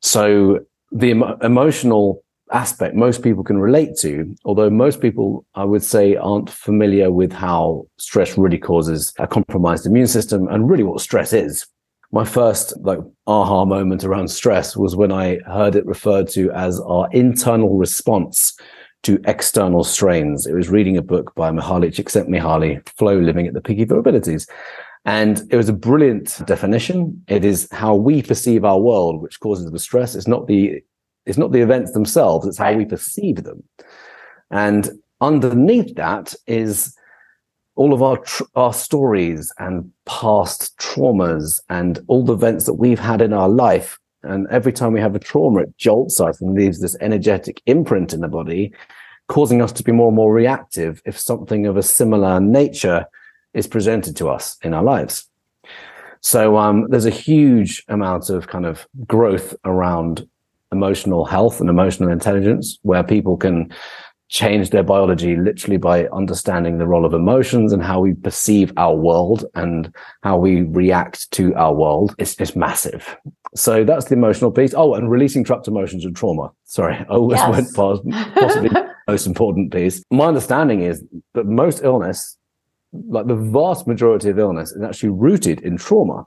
So 0.00 0.60
the 0.92 1.08
emo- 1.08 1.36
emotional 1.42 2.22
aspect 2.52 2.94
most 2.94 3.22
people 3.22 3.42
can 3.42 3.58
relate 3.58 3.96
to, 3.98 4.34
although 4.44 4.70
most 4.70 5.00
people, 5.00 5.44
I 5.54 5.64
would 5.64 5.82
say, 5.82 6.16
aren't 6.16 6.50
familiar 6.50 7.10
with 7.10 7.32
how 7.32 7.86
stress 7.98 8.38
really 8.38 8.58
causes 8.58 9.12
a 9.18 9.26
compromised 9.26 9.86
immune 9.86 10.06
system 10.06 10.48
and 10.48 10.70
really 10.70 10.84
what 10.84 11.00
stress 11.00 11.32
is. 11.32 11.66
My 12.10 12.24
first 12.24 12.74
like 12.82 12.98
aha 13.26 13.64
moment 13.64 14.04
around 14.04 14.28
stress 14.28 14.76
was 14.76 14.94
when 14.94 15.10
I 15.10 15.38
heard 15.46 15.74
it 15.74 15.86
referred 15.86 16.28
to 16.30 16.50
as 16.52 16.78
our 16.80 17.08
internal 17.12 17.78
response 17.78 18.54
to 19.04 19.20
external 19.24 19.82
strains. 19.82 20.46
It 20.46 20.54
was 20.54 20.68
reading 20.68 20.96
a 20.96 21.02
book 21.02 21.34
by 21.34 21.50
Mihaly 21.50 21.88
Csikszentmihalyi, 21.88 22.86
Flow 22.98 23.18
Living 23.18 23.46
at 23.46 23.54
the 23.54 23.62
Peak 23.62 23.80
of 23.80 23.90
Your 23.90 23.98
Abilities. 23.98 24.46
And 25.04 25.42
it 25.50 25.56
was 25.56 25.68
a 25.68 25.72
brilliant 25.72 26.40
definition. 26.46 27.24
It 27.26 27.44
is 27.44 27.66
how 27.72 27.94
we 27.94 28.22
perceive 28.22 28.64
our 28.64 28.78
world, 28.78 29.20
which 29.20 29.40
causes 29.40 29.68
the 29.68 29.78
stress. 29.78 30.14
It's 30.14 30.28
not 30.28 30.46
the 30.46 30.82
it's 31.26 31.38
not 31.38 31.52
the 31.52 31.60
events 31.60 31.92
themselves, 31.92 32.46
it's 32.46 32.58
how 32.58 32.74
we 32.74 32.84
perceive 32.84 33.44
them. 33.44 33.62
And 34.50 34.90
underneath 35.20 35.94
that 35.94 36.34
is 36.46 36.96
all 37.74 37.94
of 37.94 38.02
our 38.02 38.18
tr- 38.18 38.42
our 38.54 38.72
stories 38.72 39.52
and 39.58 39.90
past 40.04 40.76
traumas 40.78 41.60
and 41.68 42.00
all 42.08 42.24
the 42.24 42.34
events 42.34 42.66
that 42.66 42.74
we've 42.74 42.98
had 42.98 43.22
in 43.22 43.32
our 43.32 43.48
life. 43.48 43.98
And 44.22 44.46
every 44.50 44.72
time 44.72 44.92
we 44.92 45.00
have 45.00 45.16
a 45.16 45.18
trauma, 45.20 45.62
it 45.62 45.76
jolts 45.78 46.20
us 46.20 46.40
and 46.40 46.54
leaves 46.54 46.80
this 46.80 46.96
energetic 47.00 47.62
imprint 47.66 48.12
in 48.12 48.20
the 48.20 48.28
body, 48.28 48.72
causing 49.28 49.62
us 49.62 49.72
to 49.72 49.82
be 49.82 49.92
more 49.92 50.08
and 50.08 50.16
more 50.16 50.32
reactive 50.32 51.02
if 51.06 51.18
something 51.18 51.66
of 51.66 51.76
a 51.76 51.82
similar 51.82 52.40
nature 52.40 53.06
is 53.54 53.66
presented 53.66 54.16
to 54.16 54.28
us 54.28 54.56
in 54.62 54.74
our 54.74 54.84
lives. 54.84 55.28
So 56.20 56.56
um, 56.56 56.86
there's 56.88 57.04
a 57.04 57.10
huge 57.10 57.84
amount 57.88 58.30
of 58.30 58.46
kind 58.46 58.64
of 58.64 58.86
growth 59.06 59.56
around 59.64 60.28
emotional 60.72 61.24
health 61.24 61.60
and 61.60 61.68
emotional 61.68 62.10
intelligence, 62.10 62.78
where 62.82 63.04
people 63.04 63.36
can 63.36 63.72
change 64.32 64.70
their 64.70 64.82
biology 64.82 65.36
literally 65.36 65.76
by 65.76 66.06
understanding 66.06 66.78
the 66.78 66.86
role 66.86 67.04
of 67.04 67.12
emotions 67.12 67.70
and 67.70 67.82
how 67.82 68.00
we 68.00 68.14
perceive 68.14 68.72
our 68.78 68.96
world 68.96 69.44
and 69.54 69.94
how 70.22 70.38
we 70.38 70.62
react 70.62 71.30
to 71.32 71.54
our 71.54 71.74
world 71.74 72.14
is, 72.16 72.34
is 72.36 72.56
massive. 72.56 73.14
So 73.54 73.84
that's 73.84 74.06
the 74.06 74.14
emotional 74.14 74.50
piece. 74.50 74.72
Oh, 74.74 74.94
and 74.94 75.10
releasing 75.10 75.44
trapped 75.44 75.68
emotions 75.68 76.06
and 76.06 76.16
trauma. 76.16 76.50
Sorry, 76.64 76.96
I 76.96 77.04
always 77.12 77.40
yes. 77.40 77.50
went 77.50 77.76
past 77.76 78.34
possibly 78.34 78.70
the 78.70 78.88
most 79.08 79.26
important 79.26 79.70
piece. 79.70 80.02
My 80.10 80.24
understanding 80.24 80.80
is 80.80 81.04
that 81.34 81.44
most 81.44 81.82
illness, 81.84 82.38
like 82.92 83.26
the 83.26 83.36
vast 83.36 83.86
majority 83.86 84.30
of 84.30 84.38
illness, 84.38 84.72
is 84.72 84.82
actually 84.82 85.10
rooted 85.10 85.60
in 85.60 85.76
trauma. 85.76 86.24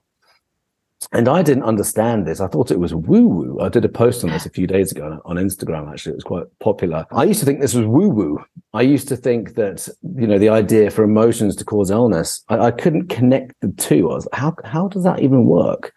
And 1.12 1.28
I 1.28 1.44
didn't 1.44 1.64
understand 1.64 2.26
this. 2.26 2.40
I 2.40 2.48
thought 2.48 2.72
it 2.72 2.80
was 2.80 2.94
woo 2.94 3.28
woo. 3.28 3.60
I 3.62 3.70
did 3.70 3.86
a 3.86 3.90
post 3.90 4.24
on 4.24 4.32
this 4.32 4.46
a 4.46 4.50
few 4.50 4.68
days 4.68 4.92
ago 4.92 5.22
on 5.26 5.38
Instagram, 5.38 5.92
actually. 5.92 6.14
It 6.14 6.18
was 6.18 6.24
quite 6.24 6.46
popular. 6.60 7.06
I 7.12 7.24
used 7.24 7.40
to 7.40 7.46
think 7.46 7.62
this 7.62 7.74
was 7.74 7.86
woo 7.86 8.10
woo. 8.10 8.44
I 8.74 8.82
used 8.82 9.08
to 9.10 9.16
think 9.16 9.56
that, 9.56 9.88
you 10.18 10.28
know, 10.28 10.38
the 10.38 10.50
idea 10.50 10.90
for 10.92 11.04
emotions 11.04 11.56
to 11.58 11.66
cause 11.66 11.92
illness, 11.92 12.44
I, 12.50 12.58
I 12.58 12.72
couldn't 12.72 13.08
connect 13.08 13.54
the 13.62 13.72
two. 13.78 14.12
I 14.12 14.16
was 14.16 14.28
like, 14.32 14.40
how, 14.40 14.56
how 14.66 14.88
does 14.88 15.04
that 15.04 15.22
even 15.22 15.46
work? 15.46 15.94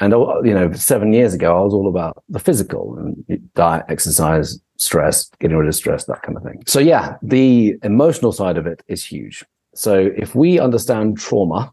And, 0.00 0.12
uh, 0.12 0.42
you 0.42 0.54
know, 0.54 0.72
seven 0.72 1.12
years 1.12 1.34
ago, 1.34 1.56
I 1.56 1.60
was 1.60 1.72
all 1.72 1.88
about 1.88 2.24
the 2.28 2.40
physical 2.40 2.96
and 2.98 3.54
diet, 3.54 3.84
exercise, 3.88 4.58
stress, 4.76 5.30
getting 5.38 5.56
rid 5.56 5.68
of 5.68 5.74
stress, 5.74 6.06
that 6.06 6.22
kind 6.22 6.36
of 6.36 6.42
thing. 6.42 6.64
So, 6.66 6.80
yeah, 6.80 7.16
the 7.22 7.76
emotional 7.82 8.32
side 8.32 8.56
of 8.56 8.66
it 8.66 8.82
is 8.88 9.04
huge. 9.04 9.44
So, 9.74 10.10
if 10.16 10.34
we 10.34 10.58
understand 10.58 11.18
trauma, 11.18 11.72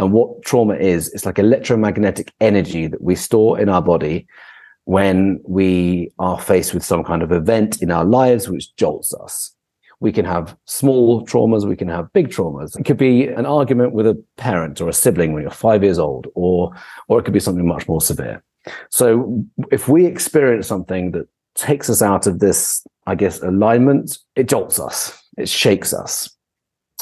and 0.00 0.12
what 0.12 0.42
trauma 0.42 0.74
is, 0.76 1.12
it's 1.12 1.26
like 1.26 1.38
electromagnetic 1.38 2.32
energy 2.40 2.86
that 2.86 3.02
we 3.02 3.14
store 3.14 3.60
in 3.60 3.68
our 3.68 3.82
body 3.82 4.26
when 4.84 5.38
we 5.46 6.10
are 6.18 6.40
faced 6.40 6.72
with 6.72 6.82
some 6.82 7.04
kind 7.04 7.22
of 7.22 7.30
event 7.30 7.82
in 7.82 7.90
our 7.90 8.04
lives 8.04 8.48
which 8.48 8.74
jolts 8.76 9.12
us. 9.12 9.54
We 10.00 10.10
can 10.10 10.24
have 10.24 10.56
small 10.64 11.26
traumas, 11.26 11.68
we 11.68 11.76
can 11.76 11.88
have 11.88 12.10
big 12.14 12.30
traumas. 12.30 12.80
It 12.80 12.86
could 12.86 12.96
be 12.96 13.26
an 13.28 13.44
argument 13.44 13.92
with 13.92 14.06
a 14.06 14.24
parent 14.38 14.80
or 14.80 14.88
a 14.88 14.94
sibling 14.94 15.34
when 15.34 15.42
you're 15.42 15.50
five 15.50 15.84
years 15.84 15.98
old, 15.98 16.28
or, 16.34 16.72
or 17.08 17.18
it 17.18 17.24
could 17.24 17.34
be 17.34 17.38
something 17.38 17.66
much 17.66 17.86
more 17.86 18.00
severe. 18.00 18.42
So 18.88 19.44
if 19.70 19.86
we 19.86 20.06
experience 20.06 20.66
something 20.66 21.10
that 21.10 21.28
takes 21.54 21.90
us 21.90 22.00
out 22.00 22.26
of 22.26 22.38
this, 22.38 22.86
I 23.06 23.16
guess, 23.16 23.42
alignment, 23.42 24.16
it 24.34 24.48
jolts 24.48 24.80
us, 24.80 25.22
it 25.36 25.50
shakes 25.50 25.92
us 25.92 26.34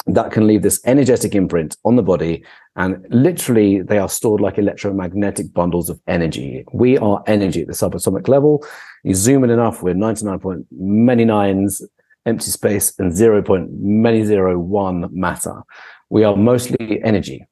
that 0.07 0.31
can 0.31 0.47
leave 0.47 0.61
this 0.61 0.81
energetic 0.85 1.35
imprint 1.35 1.77
on 1.85 1.95
the 1.95 2.03
body. 2.03 2.43
And 2.79 3.05
literally, 3.09 3.81
they 3.81 3.97
are 3.97 4.07
stored 4.07 4.39
like 4.39 4.57
electromagnetic 4.57 5.53
bundles 5.53 5.89
of 5.89 5.99
energy. 6.07 6.63
We 6.71 6.97
are 6.97 7.21
energy 7.27 7.61
at 7.63 7.67
the 7.67 7.73
subatomic 7.73 8.29
level. 8.29 8.65
You 9.03 9.15
zoom 9.15 9.43
in 9.43 9.49
enough, 9.49 9.83
we're 9.83 9.93
99 9.93 10.39
point 10.39 10.65
many 10.71 11.25
nines, 11.25 11.81
empty 12.25 12.49
space, 12.49 12.97
and 12.97 13.13
0 13.13 13.41
point 13.41 13.69
many 13.73 14.23
zero 14.23 14.57
one 14.57 15.09
matter. 15.11 15.61
We 16.09 16.23
are 16.23 16.37
mostly 16.37 17.03
energy. 17.03 17.45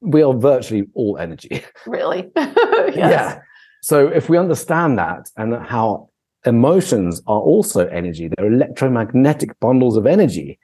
We 0.00 0.22
are 0.22 0.34
virtually 0.34 0.88
all 0.94 1.18
energy. 1.18 1.62
Really? 1.86 2.28
yes. 2.36 2.96
Yeah. 2.96 3.40
So 3.80 4.08
if 4.08 4.28
we 4.28 4.38
understand 4.38 4.98
that 4.98 5.30
and 5.36 5.54
how 5.54 6.10
emotions 6.44 7.22
are 7.28 7.40
also 7.40 7.86
energy, 7.86 8.26
they're 8.28 8.52
electromagnetic 8.52 9.58
bundles 9.60 9.96
of 9.96 10.04
energy 10.04 10.58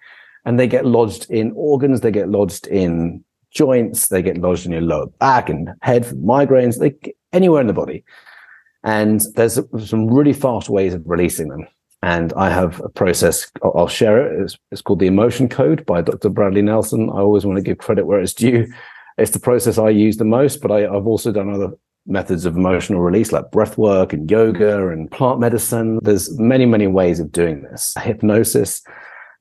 and 0.44 0.58
they 0.58 0.66
get 0.66 0.84
lodged 0.84 1.30
in 1.30 1.52
organs, 1.54 2.00
they 2.00 2.10
get 2.10 2.28
lodged 2.28 2.66
in 2.66 3.22
joints, 3.52 4.08
they 4.08 4.22
get 4.22 4.38
lodged 4.38 4.66
in 4.66 4.72
your 4.72 4.80
lower 4.80 5.06
back 5.06 5.48
and 5.48 5.70
head 5.82 6.04
migraines, 6.04 6.78
they 6.78 6.94
anywhere 7.32 7.60
in 7.60 7.66
the 7.66 7.72
body. 7.72 8.04
And 8.84 9.22
there's 9.36 9.58
some 9.86 10.08
really 10.08 10.32
fast 10.32 10.68
ways 10.68 10.94
of 10.94 11.02
releasing 11.06 11.48
them. 11.48 11.66
And 12.02 12.32
I 12.32 12.50
have 12.50 12.80
a 12.80 12.88
process, 12.88 13.50
I'll 13.62 13.86
share 13.86 14.26
it. 14.26 14.42
It's, 14.42 14.58
it's 14.72 14.82
called 14.82 14.98
the 14.98 15.06
emotion 15.06 15.48
code 15.48 15.86
by 15.86 16.02
Dr. 16.02 16.30
Bradley 16.30 16.62
Nelson. 16.62 17.08
I 17.10 17.20
always 17.20 17.46
want 17.46 17.56
to 17.58 17.62
give 17.62 17.78
credit 17.78 18.06
where 18.06 18.20
it's 18.20 18.34
due. 18.34 18.66
It's 19.18 19.30
the 19.30 19.38
process 19.38 19.78
I 19.78 19.90
use 19.90 20.16
the 20.16 20.24
most, 20.24 20.60
but 20.60 20.72
I, 20.72 20.84
I've 20.84 21.06
also 21.06 21.30
done 21.30 21.52
other 21.52 21.70
methods 22.06 22.44
of 22.44 22.56
emotional 22.56 23.00
release 23.00 23.30
like 23.30 23.52
breath 23.52 23.78
work 23.78 24.12
and 24.12 24.28
yoga 24.28 24.88
and 24.88 25.10
plant 25.10 25.38
medicine. 25.38 26.00
There's 26.02 26.36
many, 26.38 26.66
many 26.66 26.88
ways 26.88 27.20
of 27.20 27.30
doing 27.30 27.62
this. 27.62 27.94
Hypnosis. 28.00 28.82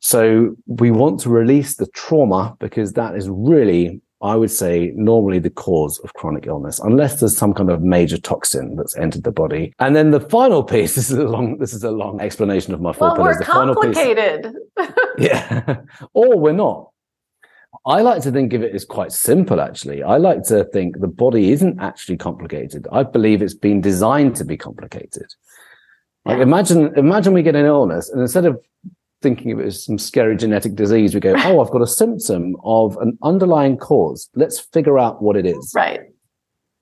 So 0.01 0.55
we 0.65 0.89
want 0.89 1.19
to 1.21 1.29
release 1.29 1.75
the 1.75 1.85
trauma 1.87 2.57
because 2.59 2.93
that 2.93 3.15
is 3.15 3.29
really, 3.29 4.01
I 4.23 4.35
would 4.35 4.49
say, 4.49 4.91
normally 4.95 5.37
the 5.37 5.51
cause 5.51 5.99
of 5.99 6.15
chronic 6.15 6.47
illness, 6.47 6.79
unless 6.79 7.19
there's 7.19 7.37
some 7.37 7.53
kind 7.53 7.69
of 7.69 7.83
major 7.83 8.17
toxin 8.17 8.75
that's 8.77 8.97
entered 8.97 9.23
the 9.23 9.31
body. 9.31 9.75
And 9.77 9.95
then 9.95 10.09
the 10.09 10.19
final 10.19 10.63
piece, 10.63 10.95
this 10.95 11.11
is 11.11 11.17
a 11.17 11.23
long, 11.23 11.59
this 11.59 11.71
is 11.71 11.83
a 11.83 11.91
long 11.91 12.19
explanation 12.19 12.73
of 12.73 12.81
my 12.81 12.93
four 12.93 13.09
well, 13.09 13.17
pillars. 13.17 13.37
We're 13.39 13.45
complicated. 13.45 14.55
yeah. 15.19 15.81
or 16.15 16.37
we're 16.39 16.51
not. 16.51 16.89
I 17.85 18.01
like 18.01 18.23
to 18.23 18.31
think 18.31 18.53
of 18.53 18.63
it 18.63 18.73
as 18.73 18.83
quite 18.83 19.11
simple, 19.11 19.61
actually. 19.61 20.01
I 20.01 20.17
like 20.17 20.43
to 20.45 20.63
think 20.65 20.99
the 20.99 21.07
body 21.07 21.51
isn't 21.51 21.79
actually 21.79 22.17
complicated. 22.17 22.87
I 22.91 23.03
believe 23.03 23.43
it's 23.43 23.53
been 23.53 23.81
designed 23.81 24.35
to 24.37 24.45
be 24.45 24.57
complicated. 24.57 25.27
Like 26.25 26.39
imagine, 26.39 26.91
imagine 26.97 27.33
we 27.33 27.43
get 27.43 27.55
an 27.55 27.65
illness 27.65 28.09
and 28.09 28.21
instead 28.21 28.45
of 28.45 28.59
thinking 29.21 29.51
of 29.51 29.59
it 29.59 29.67
as 29.67 29.83
some 29.83 29.97
scary 29.97 30.35
genetic 30.35 30.75
disease, 30.75 31.13
we 31.13 31.19
go, 31.19 31.35
oh, 31.37 31.61
I've 31.61 31.71
got 31.71 31.81
a 31.81 31.87
symptom 31.87 32.55
of 32.63 32.97
an 32.97 33.17
underlying 33.23 33.77
cause. 33.77 34.29
Let's 34.35 34.59
figure 34.59 34.97
out 34.97 35.21
what 35.21 35.35
it 35.35 35.45
is. 35.45 35.73
Right. 35.75 36.01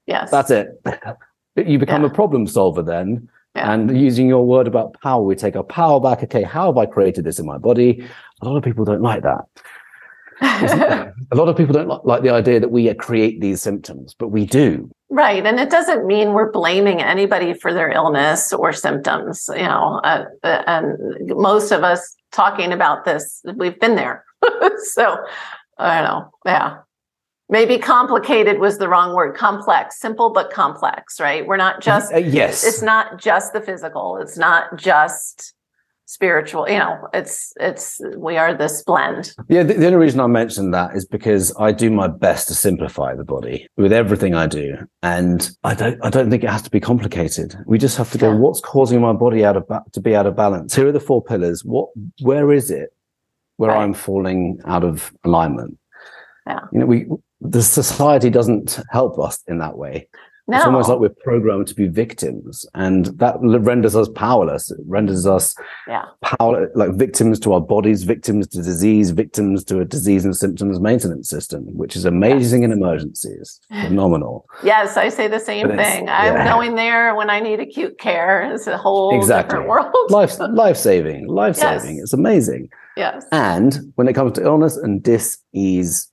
Yes. 0.05 0.31
That's 0.31 0.49
it. 0.49 0.69
you 1.55 1.77
become 1.77 2.01
yeah. 2.01 2.09
a 2.09 2.13
problem 2.13 2.47
solver 2.47 2.81
then. 2.81 3.29
Yeah. 3.55 3.73
And 3.73 3.99
using 3.99 4.27
your 4.27 4.45
word 4.45 4.67
about 4.67 4.95
power, 5.01 5.23
we 5.23 5.35
take 5.35 5.55
our 5.55 5.63
power 5.63 5.99
back. 5.99 6.23
Okay, 6.23 6.43
how 6.43 6.67
have 6.67 6.77
I 6.77 6.85
created 6.85 7.25
this 7.25 7.39
in 7.39 7.45
my 7.45 7.57
body? 7.57 8.07
A 8.41 8.45
lot 8.45 8.57
of 8.57 8.63
people 8.63 8.85
don't 8.85 9.01
like 9.01 9.23
that. 9.23 9.45
a 10.41 11.35
lot 11.35 11.49
of 11.49 11.57
people 11.57 11.73
don't 11.73 12.05
like, 12.05 12.21
the 12.21 12.29
idea 12.29 12.59
that 12.59 12.71
we 12.71 12.93
create 12.93 13.41
these 13.41 13.61
symptoms, 13.61 14.15
but 14.17 14.29
we 14.29 14.45
do. 14.45 14.89
Right. 15.09 15.45
And 15.45 15.59
it 15.59 15.69
doesn't 15.69 16.05
mean 16.05 16.33
we're 16.33 16.51
blaming 16.51 17.01
anybody 17.01 17.53
for 17.53 17.73
their 17.73 17.89
illness 17.89 18.53
or 18.53 18.71
symptoms, 18.71 19.49
you 19.53 19.63
know, 19.63 19.99
uh, 20.03 20.25
uh 20.43 20.63
and 20.67 20.97
most 21.35 21.71
of 21.71 21.83
us 21.83 22.15
talking 22.31 22.71
about 22.71 23.05
this. 23.05 23.41
We've 23.55 23.79
been 23.79 23.95
there. 23.95 24.25
so 24.77 25.17
I 25.77 26.01
don't 26.01 26.09
know. 26.09 26.31
Yeah. 26.45 26.77
Maybe 27.51 27.79
complicated 27.79 28.59
was 28.59 28.77
the 28.77 28.87
wrong 28.87 29.15
word. 29.15 29.35
Complex, 29.35 29.99
simple 29.99 30.29
but 30.29 30.51
complex, 30.51 31.19
right? 31.19 31.47
We're 31.47 31.57
not 31.57 31.81
just 31.81 32.13
uh, 32.13 32.17
yes. 32.17 32.63
It's 32.63 32.83
not 32.83 33.19
just 33.19 33.53
the 33.53 33.61
physical. 33.61 34.17
It's 34.17 34.37
not 34.37 34.75
just 34.77 35.55
spiritual 36.09 36.67
you 36.67 36.79
know 36.79 37.07
it's 37.13 37.53
it's 37.59 38.01
we 38.17 38.35
are 38.35 38.51
this 38.57 38.81
blend. 38.81 39.31
Yeah 39.47 39.61
the, 39.61 39.75
the, 39.75 39.85
only 39.85 39.99
reason 39.99 40.19
i 40.19 40.25
mentioned 40.25 40.73
that 40.73 40.95
is 40.95 41.05
because 41.05 41.55
i 41.59 41.71
do 41.71 41.91
my 41.91 42.07
best 42.07 42.47
to 42.47 42.55
simplify 42.55 43.13
the 43.13 43.23
body 43.23 43.67
with 43.77 43.93
everything 43.93 44.33
i 44.33 44.47
do. 44.47 44.75
And 45.03 45.47
i 45.63 45.75
don't 45.75 46.03
i 46.03 46.09
don't 46.09 46.31
think 46.31 46.43
it 46.43 46.49
has 46.49 46.63
to 46.63 46.71
be 46.71 46.79
complicated. 46.79 47.55
We 47.67 47.77
just 47.77 47.95
have 47.97 48.11
to 48.13 48.17
go 48.17 48.31
yeah. 48.31 48.39
what's 48.39 48.59
causing 48.59 49.01
my 49.01 49.13
body 49.13 49.45
out 49.45 49.55
of 49.55 49.67
ba- 49.67 49.83
to 49.91 50.01
be 50.01 50.15
out 50.15 50.25
of 50.25 50.35
balance? 50.35 50.73
Here 50.75 50.87
are 50.87 50.91
the 50.91 50.99
four 50.99 51.23
pillars. 51.23 51.63
What 51.63 51.89
where 52.21 52.51
is 52.51 52.71
it 52.71 52.89
where 53.57 53.69
right. 53.69 53.83
i'm 53.83 53.93
falling 53.93 54.59
out 54.65 54.83
of 54.83 55.13
alignment? 55.23 55.77
Yeah. 56.47 56.61
You 56.71 56.79
know 56.79 56.85
we 56.87 57.05
the 57.39 57.61
society 57.61 58.31
doesn't 58.31 58.79
help 58.89 59.19
us 59.19 59.43
in 59.47 59.59
that 59.59 59.77
way 59.77 60.07
no. 60.49 60.57
It's 60.57 60.65
almost 60.65 60.89
like 60.89 60.99
we're 60.99 61.09
programmed 61.09 61.67
to 61.67 61.75
be 61.75 61.87
victims, 61.87 62.65
and 62.73 63.05
that 63.19 63.37
renders 63.39 63.95
us 63.95 64.09
powerless. 64.09 64.71
It 64.71 64.79
renders 64.85 65.27
us 65.27 65.55
yeah. 65.87 66.05
power, 66.21 66.71
like 66.73 66.93
victims 66.93 67.39
to 67.41 67.53
our 67.53 67.61
bodies, 67.61 68.01
victims 68.01 68.47
to 68.47 68.57
disease, 68.57 69.11
victims 69.11 69.63
to 69.65 69.79
a 69.79 69.85
disease 69.85 70.25
and 70.25 70.35
symptoms 70.35 70.79
maintenance 70.79 71.29
system, 71.29 71.65
which 71.77 71.95
is 71.95 72.05
amazing 72.05 72.63
yes. 72.63 72.71
in 72.71 72.77
emergencies. 72.77 73.59
Phenomenal. 73.69 74.47
Yes, 74.63 74.97
I 74.97 75.09
say 75.09 75.27
the 75.27 75.39
same 75.39 75.67
thing. 75.67 76.09
I'm 76.09 76.45
going 76.45 76.73
there 76.73 77.13
when 77.13 77.29
I 77.29 77.39
need 77.39 77.59
acute 77.59 77.99
care. 77.99 78.51
It's 78.51 78.65
a 78.65 78.77
whole 78.77 79.15
exactly. 79.15 79.59
different 79.59 79.69
world. 79.69 79.93
life, 80.09 80.39
life 80.39 80.77
saving, 80.77 81.27
life 81.27 81.55
saving. 81.55 81.99
It's 82.01 82.13
amazing. 82.13 82.69
Yes. 82.97 83.23
And 83.31 83.93
when 83.95 84.07
it 84.07 84.13
comes 84.13 84.33
to 84.33 84.43
illness 84.43 84.77
and 84.77 85.03
dis-ease, 85.03 86.11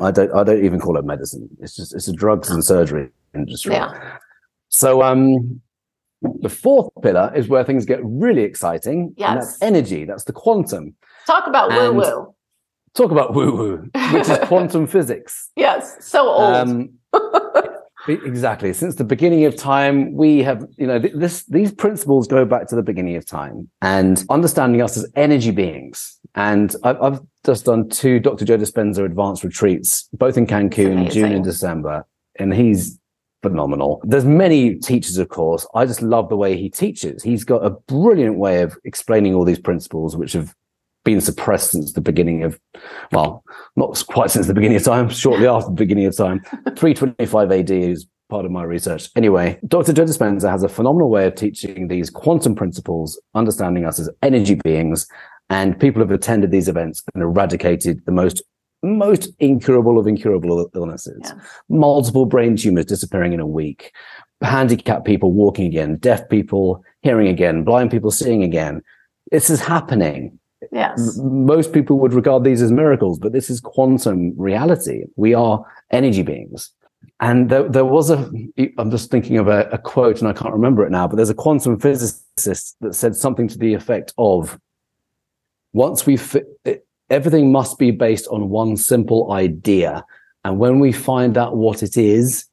I 0.00 0.10
don't 0.10 0.32
I 0.34 0.44
don't 0.44 0.64
even 0.64 0.80
call 0.80 0.96
it 0.98 1.04
medicine. 1.04 1.48
It's 1.60 1.74
just 1.74 1.94
it's 1.94 2.08
a 2.08 2.12
drugs 2.12 2.50
and 2.50 2.62
surgery 2.64 3.10
industry. 3.34 3.74
Yeah. 3.74 4.18
So 4.68 5.02
um 5.02 5.60
the 6.40 6.48
fourth 6.48 6.90
pillar 7.02 7.32
is 7.34 7.48
where 7.48 7.64
things 7.64 7.84
get 7.84 8.00
really 8.02 8.42
exciting. 8.42 9.14
Yes. 9.16 9.28
And 9.28 9.40
that's 9.40 9.62
energy. 9.62 10.04
That's 10.04 10.24
the 10.24 10.32
quantum. 10.32 10.94
Talk 11.26 11.46
about 11.46 11.70
woo 11.70 11.92
woo. 11.92 12.34
Talk 12.94 13.10
about 13.10 13.34
woo 13.34 13.54
woo, 13.54 13.90
which 14.12 14.28
is 14.28 14.38
quantum 14.44 14.86
physics. 14.86 15.50
Yes. 15.56 15.96
So 16.00 16.28
old. 16.28 16.54
Um, 16.54 16.95
exactly. 18.08 18.72
Since 18.72 18.96
the 18.96 19.04
beginning 19.04 19.44
of 19.44 19.56
time, 19.56 20.14
we 20.14 20.42
have, 20.42 20.66
you 20.76 20.86
know, 20.86 20.98
this, 20.98 21.44
these 21.44 21.72
principles 21.72 22.26
go 22.26 22.44
back 22.44 22.68
to 22.68 22.76
the 22.76 22.82
beginning 22.82 23.16
of 23.16 23.26
time 23.26 23.68
and 23.82 24.24
understanding 24.30 24.82
us 24.82 24.96
as 24.96 25.10
energy 25.16 25.50
beings. 25.50 26.18
And 26.34 26.74
I've, 26.82 27.00
I've 27.00 27.20
just 27.44 27.64
done 27.64 27.88
two 27.88 28.20
Dr. 28.20 28.44
Joe 28.44 28.58
Dispenza 28.58 29.04
advanced 29.04 29.44
retreats, 29.44 30.08
both 30.12 30.36
in 30.36 30.46
Cancun, 30.46 31.10
June 31.10 31.32
and 31.32 31.44
December. 31.44 32.06
And 32.38 32.52
he's 32.52 32.98
phenomenal. 33.42 34.00
There's 34.04 34.24
many 34.24 34.76
teachers, 34.76 35.18
of 35.18 35.28
course. 35.28 35.66
I 35.74 35.86
just 35.86 36.02
love 36.02 36.28
the 36.28 36.36
way 36.36 36.56
he 36.56 36.68
teaches. 36.68 37.22
He's 37.22 37.44
got 37.44 37.64
a 37.64 37.70
brilliant 37.70 38.38
way 38.38 38.62
of 38.62 38.76
explaining 38.84 39.34
all 39.34 39.44
these 39.44 39.58
principles, 39.58 40.16
which 40.16 40.32
have 40.32 40.54
been 41.06 41.22
suppressed 41.22 41.70
since 41.70 41.94
the 41.94 42.02
beginning 42.02 42.42
of, 42.42 42.60
well, 43.12 43.42
not 43.76 44.04
quite 44.08 44.30
since 44.30 44.46
the 44.46 44.52
beginning 44.52 44.76
of 44.76 44.84
time, 44.84 45.08
shortly 45.08 45.46
after 45.46 45.70
the 45.70 45.74
beginning 45.76 46.04
of 46.04 46.14
time. 46.14 46.40
325 46.76 47.52
AD 47.52 47.70
is 47.70 48.06
part 48.28 48.44
of 48.44 48.50
my 48.50 48.64
research. 48.64 49.08
Anyway, 49.16 49.58
Dr. 49.66 49.92
Joe 49.92 50.04
Dispenza 50.04 50.50
has 50.50 50.64
a 50.64 50.68
phenomenal 50.68 51.08
way 51.08 51.26
of 51.26 51.36
teaching 51.36 51.88
these 51.88 52.10
quantum 52.10 52.54
principles, 52.54 53.18
understanding 53.34 53.86
us 53.86 53.98
as 53.98 54.10
energy 54.22 54.56
beings. 54.56 55.06
And 55.48 55.78
people 55.78 56.02
have 56.02 56.10
attended 56.10 56.50
these 56.50 56.68
events 56.68 57.04
and 57.14 57.22
eradicated 57.22 58.04
the 58.04 58.12
most 58.12 58.42
most 58.82 59.30
incurable 59.38 59.98
of 59.98 60.06
incurable 60.06 60.68
illnesses. 60.74 61.20
Yeah. 61.24 61.32
Multiple 61.68 62.26
brain 62.26 62.56
tumors 62.56 62.84
disappearing 62.84 63.32
in 63.32 63.40
a 63.40 63.46
week, 63.46 63.92
handicapped 64.42 65.06
people 65.06 65.32
walking 65.32 65.66
again, 65.66 65.96
deaf 65.96 66.28
people 66.28 66.84
hearing 67.00 67.28
again, 67.28 67.64
blind 67.64 67.90
people 67.90 68.10
seeing 68.10 68.42
again. 68.42 68.82
This 69.30 69.50
is 69.50 69.60
happening. 69.60 70.38
Yes. 70.72 71.18
Most 71.18 71.72
people 71.72 71.98
would 71.98 72.14
regard 72.14 72.44
these 72.44 72.62
as 72.62 72.72
miracles, 72.72 73.18
but 73.18 73.32
this 73.32 73.50
is 73.50 73.60
quantum 73.60 74.32
reality. 74.38 75.04
We 75.16 75.34
are 75.34 75.64
energy 75.90 76.22
beings. 76.22 76.72
And 77.20 77.48
there, 77.48 77.68
there 77.68 77.84
was 77.84 78.10
a, 78.10 78.30
I'm 78.78 78.90
just 78.90 79.10
thinking 79.10 79.38
of 79.38 79.48
a, 79.48 79.68
a 79.72 79.78
quote 79.78 80.20
and 80.20 80.28
I 80.28 80.32
can't 80.32 80.52
remember 80.52 80.84
it 80.84 80.90
now, 80.90 81.06
but 81.06 81.16
there's 81.16 81.30
a 81.30 81.34
quantum 81.34 81.78
physicist 81.78 82.76
that 82.80 82.94
said 82.94 83.16
something 83.16 83.48
to 83.48 83.58
the 83.58 83.74
effect 83.74 84.12
of 84.18 84.58
once 85.72 86.06
we 86.06 86.16
fit, 86.16 86.46
everything 87.10 87.52
must 87.52 87.78
be 87.78 87.90
based 87.90 88.26
on 88.28 88.48
one 88.48 88.76
simple 88.76 89.32
idea. 89.32 90.04
And 90.44 90.58
when 90.58 90.78
we 90.78 90.92
find 90.92 91.36
out 91.36 91.56
what 91.56 91.82
it 91.82 91.96
is, 91.96 92.46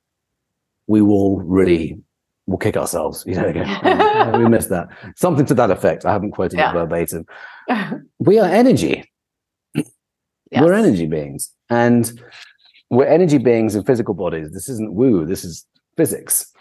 we 0.88 1.02
will 1.02 1.40
really 1.40 2.00
we'll 2.46 2.58
kick 2.58 2.78
ourselves. 2.78 3.24
You 3.26 3.36
know, 3.36 3.48
again, 3.48 4.34
we 4.40 4.48
missed 4.48 4.70
that. 4.70 4.90
Something 5.16 5.46
to 5.48 5.54
that 5.56 5.72
effect. 5.72 6.06
I 6.06 6.12
haven't 6.12 6.32
quoted 6.32 6.58
yeah. 6.58 6.72
it 6.72 6.74
verbatim. 6.74 7.26
we 8.20 8.40
are 8.40 8.48
energy. 8.48 9.10
Yes. 9.76 10.62
We're 10.62 10.74
energy 10.74 11.08
beings. 11.08 11.52
And 11.70 12.22
we're 12.90 13.08
energy 13.08 13.40
beings 13.40 13.76
in 13.76 13.84
physical 13.84 14.14
bodies. 14.14 14.52
This 14.52 14.70
isn't 14.70 14.94
woo, 14.94 15.26
this 15.26 15.44
is 15.44 15.66
physics. 15.98 16.52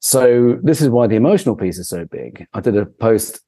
So 0.00 0.58
this 0.62 0.80
is 0.80 0.88
why 0.88 1.06
the 1.06 1.16
emotional 1.16 1.56
piece 1.56 1.78
is 1.78 1.88
so 1.88 2.04
big. 2.04 2.46
I 2.54 2.60
did 2.60 2.76
a 2.76 2.86
post 2.86 3.40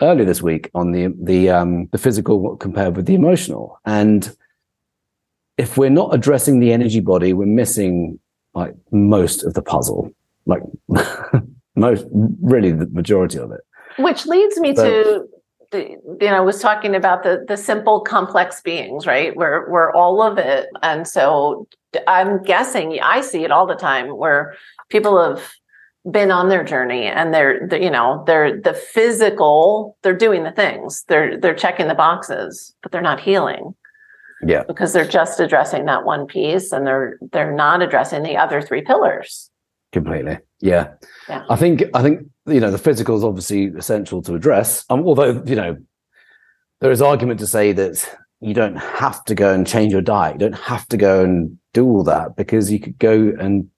earlier 0.00 0.24
this 0.24 0.42
week 0.42 0.70
on 0.74 0.92
the 0.92 1.14
the 1.20 1.50
um, 1.50 1.88
the 1.92 1.98
physical 1.98 2.56
compared 2.56 2.96
with 2.96 3.06
the 3.06 3.14
emotional, 3.14 3.78
and 3.84 4.34
if 5.56 5.76
we're 5.76 5.90
not 5.90 6.14
addressing 6.14 6.58
the 6.58 6.72
energy 6.72 7.00
body, 7.00 7.32
we're 7.32 7.46
missing 7.46 8.18
like 8.54 8.74
most 8.90 9.44
of 9.44 9.54
the 9.54 9.62
puzzle, 9.62 10.10
like 10.46 10.62
most 11.76 12.06
really 12.40 12.72
the 12.72 12.86
majority 12.86 13.38
of 13.38 13.52
it. 13.52 13.60
Which 13.98 14.26
leads 14.26 14.58
me 14.58 14.74
to 14.74 15.26
the, 15.70 15.90
you 16.20 16.28
know, 16.28 16.36
I 16.36 16.40
was 16.40 16.60
talking 16.60 16.94
about 16.94 17.22
the 17.22 17.44
the 17.46 17.56
simple 17.56 18.00
complex 18.00 18.60
beings, 18.60 19.06
right? 19.06 19.36
We're 19.36 19.70
we're 19.70 19.92
all 19.92 20.22
of 20.22 20.38
it, 20.38 20.68
and 20.82 21.06
so 21.06 21.68
I'm 22.06 22.42
guessing 22.42 22.98
I 23.02 23.20
see 23.20 23.44
it 23.44 23.50
all 23.50 23.66
the 23.66 23.74
time 23.74 24.16
where 24.16 24.54
people 24.88 25.22
have 25.22 25.52
been 26.10 26.30
on 26.30 26.48
their 26.48 26.64
journey 26.64 27.04
and 27.04 27.34
they're, 27.34 27.66
they're, 27.68 27.82
you 27.82 27.90
know 27.90 28.24
they're 28.26 28.58
the 28.58 28.72
physical 28.72 29.98
they're 30.02 30.16
doing 30.16 30.44
the 30.44 30.52
things. 30.52 31.04
They're 31.08 31.38
they're 31.38 31.54
checking 31.54 31.88
the 31.88 31.94
boxes 31.94 32.74
but 32.82 32.90
they're 32.92 33.02
not 33.02 33.20
healing. 33.20 33.74
Yeah. 34.46 34.62
Because 34.66 34.94
they're 34.94 35.04
just 35.04 35.38
addressing 35.38 35.84
that 35.84 36.04
one 36.06 36.26
piece 36.26 36.72
and 36.72 36.86
they're 36.86 37.18
they're 37.32 37.52
not 37.52 37.82
addressing 37.82 38.22
the 38.22 38.36
other 38.36 38.62
three 38.62 38.82
pillars 38.82 39.49
completely 39.92 40.38
yeah, 40.60 40.88
yeah. 41.28 41.44
i 41.48 41.56
think 41.56 41.82
i 41.94 42.02
think 42.02 42.28
you 42.46 42.60
know 42.60 42.70
the 42.70 42.78
physical 42.78 43.16
is 43.16 43.24
obviously 43.24 43.66
essential 43.76 44.22
to 44.22 44.34
address 44.34 44.84
um, 44.90 45.04
although 45.04 45.42
you 45.46 45.56
know 45.56 45.76
there 46.80 46.90
is 46.90 47.02
argument 47.02 47.40
to 47.40 47.46
say 47.46 47.72
that 47.72 48.18
you 48.40 48.54
don't 48.54 48.76
have 48.76 49.24
to 49.24 49.34
go 49.34 49.52
and 49.52 49.66
change 49.66 49.92
your 49.92 50.02
diet 50.02 50.34
you 50.34 50.38
don't 50.38 50.58
have 50.58 50.86
to 50.88 50.96
go 50.96 51.22
and 51.24 51.58
do 51.72 51.86
all 51.86 52.02
that 52.04 52.36
because 52.36 52.70
you 52.70 52.80
could 52.80 52.98
go 52.98 53.32
and 53.38 53.68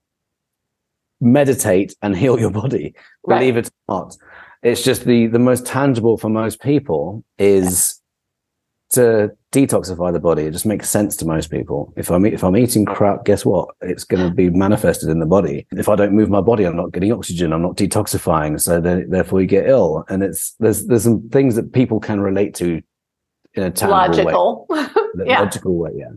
meditate 1.23 1.95
and 2.03 2.17
heal 2.23 2.39
your 2.39 2.51
body. 2.51 2.95
Right. 3.25 3.39
Believe 3.39 3.57
it 3.57 3.71
or 3.89 4.01
not. 4.01 4.17
It's 4.63 4.83
just 4.83 5.05
the 5.05 5.27
the 5.27 5.39
most 5.39 5.67
tangible 5.67 6.19
for 6.19 6.29
most 6.29 6.61
people 6.61 7.25
is 7.39 8.01
to 8.93 9.31
detoxify 9.53 10.13
the 10.13 10.21
body. 10.21 10.45
It 10.45 10.53
just 10.53 10.67
makes 10.67 10.89
sense 10.89 11.17
to 11.17 11.27
most 11.27 11.51
people. 11.51 11.93
If 11.97 12.11
I'm 12.11 12.25
if 12.25 12.43
I'm 12.43 12.57
eating 12.57 12.85
crap, 12.85 13.25
guess 13.25 13.45
what? 13.45 13.69
It's 13.81 14.05
going 14.05 14.29
to 14.29 14.35
be 14.35 14.51
manifested 14.51 15.09
in 15.09 15.21
the 15.21 15.27
body. 15.27 15.67
If 15.73 15.89
I 15.89 15.97
don't 15.97 16.13
move 16.13 16.31
my 16.31 16.41
body, 16.41 16.65
I'm 16.65 16.77
not 16.77 16.93
getting 16.93 17.13
oxygen. 17.13 17.53
I'm 17.53 17.63
not 17.63 17.77
detoxifying. 17.77 18.61
So 18.61 18.81
then, 18.81 19.11
therefore, 19.11 19.41
you 19.41 19.47
get 19.47 19.69
ill. 19.69 20.05
And 20.09 20.23
it's 20.23 20.55
there's 20.61 20.87
there's 20.87 21.05
some 21.05 21.29
things 21.31 21.55
that 21.57 21.73
people 21.73 22.01
can 22.01 22.21
relate 22.21 22.55
to 22.57 22.83
in 23.55 23.63
a 23.63 23.71
tangible 23.71 24.25
logical, 24.25 24.67
way. 24.71 24.87
yeah. 25.27 25.41
logical 25.41 25.77
way. 25.77 25.91
Yeah. 25.95 26.11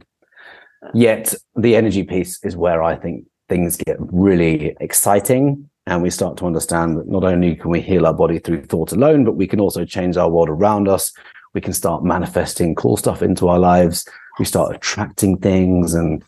Yet 0.93 1.33
the 1.55 1.75
energy 1.75 2.03
piece 2.03 2.43
is 2.43 2.55
where 2.55 2.83
I 2.83 2.95
think 2.95 3.25
things 3.49 3.77
get 3.77 3.97
really 3.99 4.75
exciting 4.79 5.69
and 5.87 6.01
we 6.01 6.09
start 6.09 6.37
to 6.37 6.47
understand 6.47 6.97
that 6.97 7.07
not 7.07 7.23
only 7.23 7.55
can 7.55 7.69
we 7.69 7.79
heal 7.79 8.07
our 8.07 8.13
body 8.13 8.39
through 8.39 8.63
thought 8.65 8.91
alone, 8.91 9.23
but 9.23 9.35
we 9.35 9.45
can 9.45 9.59
also 9.59 9.85
change 9.85 10.17
our 10.17 10.29
world 10.29 10.49
around 10.49 10.87
us. 10.87 11.13
We 11.55 11.61
can 11.61 11.73
start 11.73 12.03
manifesting 12.03 12.75
cool 12.75 12.97
stuff 12.97 13.23
into 13.23 13.47
our 13.47 13.57
lives. 13.57 14.05
We 14.37 14.45
start 14.45 14.75
attracting 14.75 15.37
things 15.37 15.93
and 15.93 16.23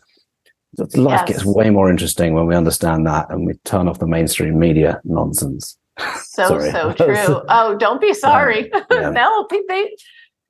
life 0.96 1.24
yes. 1.26 1.28
gets 1.28 1.44
way 1.44 1.70
more 1.70 1.90
interesting 1.90 2.34
when 2.34 2.46
we 2.46 2.56
understand 2.56 3.06
that 3.06 3.30
and 3.30 3.46
we 3.46 3.54
turn 3.64 3.88
off 3.88 3.98
the 3.98 4.06
mainstream 4.06 4.58
media 4.58 5.00
nonsense. 5.04 5.78
So, 6.22 6.58
so 6.72 6.92
true. 6.94 7.42
Oh, 7.48 7.76
don't 7.78 8.00
be 8.00 8.14
sorry. 8.26 8.72
Um, 8.72 8.84
yeah. 8.90 9.10
no, 9.10 9.46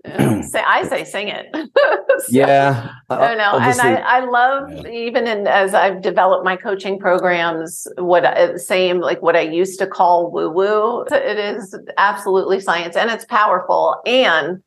Um, 0.05 0.41
they, 0.41 0.47
say 0.47 0.63
I 0.65 0.85
say 0.85 1.05
sing 1.05 1.29
it. 1.29 1.47
so, 1.55 2.25
yeah, 2.29 2.93
I 3.11 3.33
uh, 3.33 3.35
know, 3.35 3.59
and 3.59 3.81
I, 3.81 3.95
I 3.95 4.25
love 4.25 4.71
yeah. 4.71 4.89
even 4.89 5.27
in 5.27 5.47
as 5.47 5.75
I've 5.75 6.03
developed 6.03 6.45
my 6.45 6.57
coaching 6.57 6.99
programs, 6.99 7.87
what 7.97 8.61
same 8.61 9.01
like 9.01 9.23
what 9.23 9.35
I 9.35 9.41
used 9.41 9.79
to 9.81 9.87
call 9.87 10.31
woo 10.31 10.51
woo. 10.51 11.05
It 11.11 11.39
is 11.39 11.77
absolutely 11.97 12.61
science, 12.61 12.97
and 12.97 13.11
it's 13.11 13.25
powerful, 13.25 14.01
and 14.07 14.63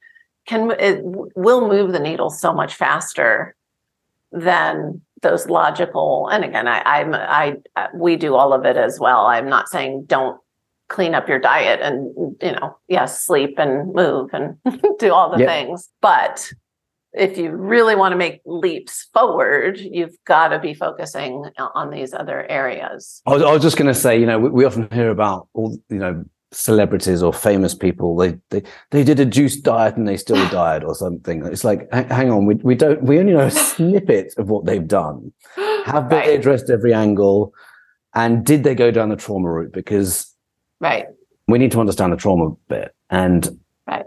can 0.45 0.71
it 0.71 0.99
will 1.03 1.67
move 1.67 1.93
the 1.93 1.99
needle 1.99 2.29
so 2.29 2.53
much 2.53 2.75
faster 2.75 3.55
than 4.31 5.01
those 5.21 5.47
logical. 5.47 6.27
And 6.31 6.43
again, 6.43 6.67
I, 6.67 6.81
I'm 6.81 7.13
I 7.13 7.57
we 7.93 8.17
do 8.17 8.35
all 8.35 8.53
of 8.53 8.65
it 8.65 8.75
as 8.75 8.99
well. 8.99 9.27
I'm 9.27 9.47
not 9.47 9.69
saying 9.69 10.05
don't 10.07 10.39
clean 10.91 11.15
up 11.15 11.27
your 11.27 11.39
diet 11.39 11.79
and 11.81 12.35
you 12.41 12.51
know 12.51 12.77
yes 12.87 13.23
sleep 13.23 13.55
and 13.57 13.93
move 13.93 14.29
and 14.33 14.57
do 14.99 15.13
all 15.13 15.31
the 15.31 15.39
yep. 15.39 15.47
things. 15.47 15.89
But 16.01 16.51
if 17.13 17.37
you 17.37 17.51
really 17.51 17.95
want 17.95 18.11
to 18.11 18.17
make 18.17 18.41
leaps 18.45 19.09
forward 19.13 19.77
you've 19.77 20.15
got 20.25 20.49
to 20.49 20.59
be 20.59 20.73
focusing 20.73 21.43
on 21.57 21.89
these 21.89 22.13
other 22.13 22.49
areas. 22.49 23.21
I 23.25 23.33
was, 23.33 23.43
I 23.43 23.51
was 23.51 23.61
just 23.61 23.77
going 23.77 23.87
to 23.87 23.99
say 23.99 24.19
you 24.19 24.25
know 24.25 24.37
we, 24.37 24.49
we, 24.49 24.65
often 24.65 24.87
hear 24.91 25.09
about 25.09 25.47
all 25.53 25.77
you 25.89 25.97
know 25.97 26.25
celebrities 26.53 27.23
or 27.23 27.31
famous 27.31 27.73
people. 27.73 28.17
They 28.17 28.37
they, 28.49 28.63
they 28.91 29.03
did 29.05 29.19
a 29.21 29.25
juice 29.25 29.55
diet 29.55 29.95
and 29.95 30.07
they 30.07 30.17
still 30.17 30.45
died 30.49 30.83
or 30.83 30.93
something. 30.93 31.45
It's 31.45 31.63
like 31.63 31.91
hang 31.93 32.31
on 32.31 32.45
we, 32.45 32.55
we 32.55 32.75
don't 32.75 33.01
we 33.01 33.17
only 33.17 33.33
know 33.33 33.47
a 33.47 33.51
snippet 33.71 34.33
of 34.37 34.49
what 34.49 34.65
they've 34.65 34.87
done. 34.87 35.31
Have 35.85 36.09
they 36.09 36.17
right. 36.17 36.39
addressed 36.39 36.69
every 36.69 36.93
angle? 36.93 37.53
And 38.13 38.45
did 38.45 38.65
they 38.65 38.75
go 38.75 38.91
down 38.91 39.07
the 39.07 39.15
trauma 39.15 39.49
route? 39.49 39.71
Because 39.71 40.30
Right. 40.81 41.05
We 41.47 41.59
need 41.59 41.71
to 41.71 41.79
understand 41.79 42.11
the 42.11 42.17
trauma 42.17 42.55
bit. 42.67 42.93
And 43.09 43.59
right. 43.87 44.05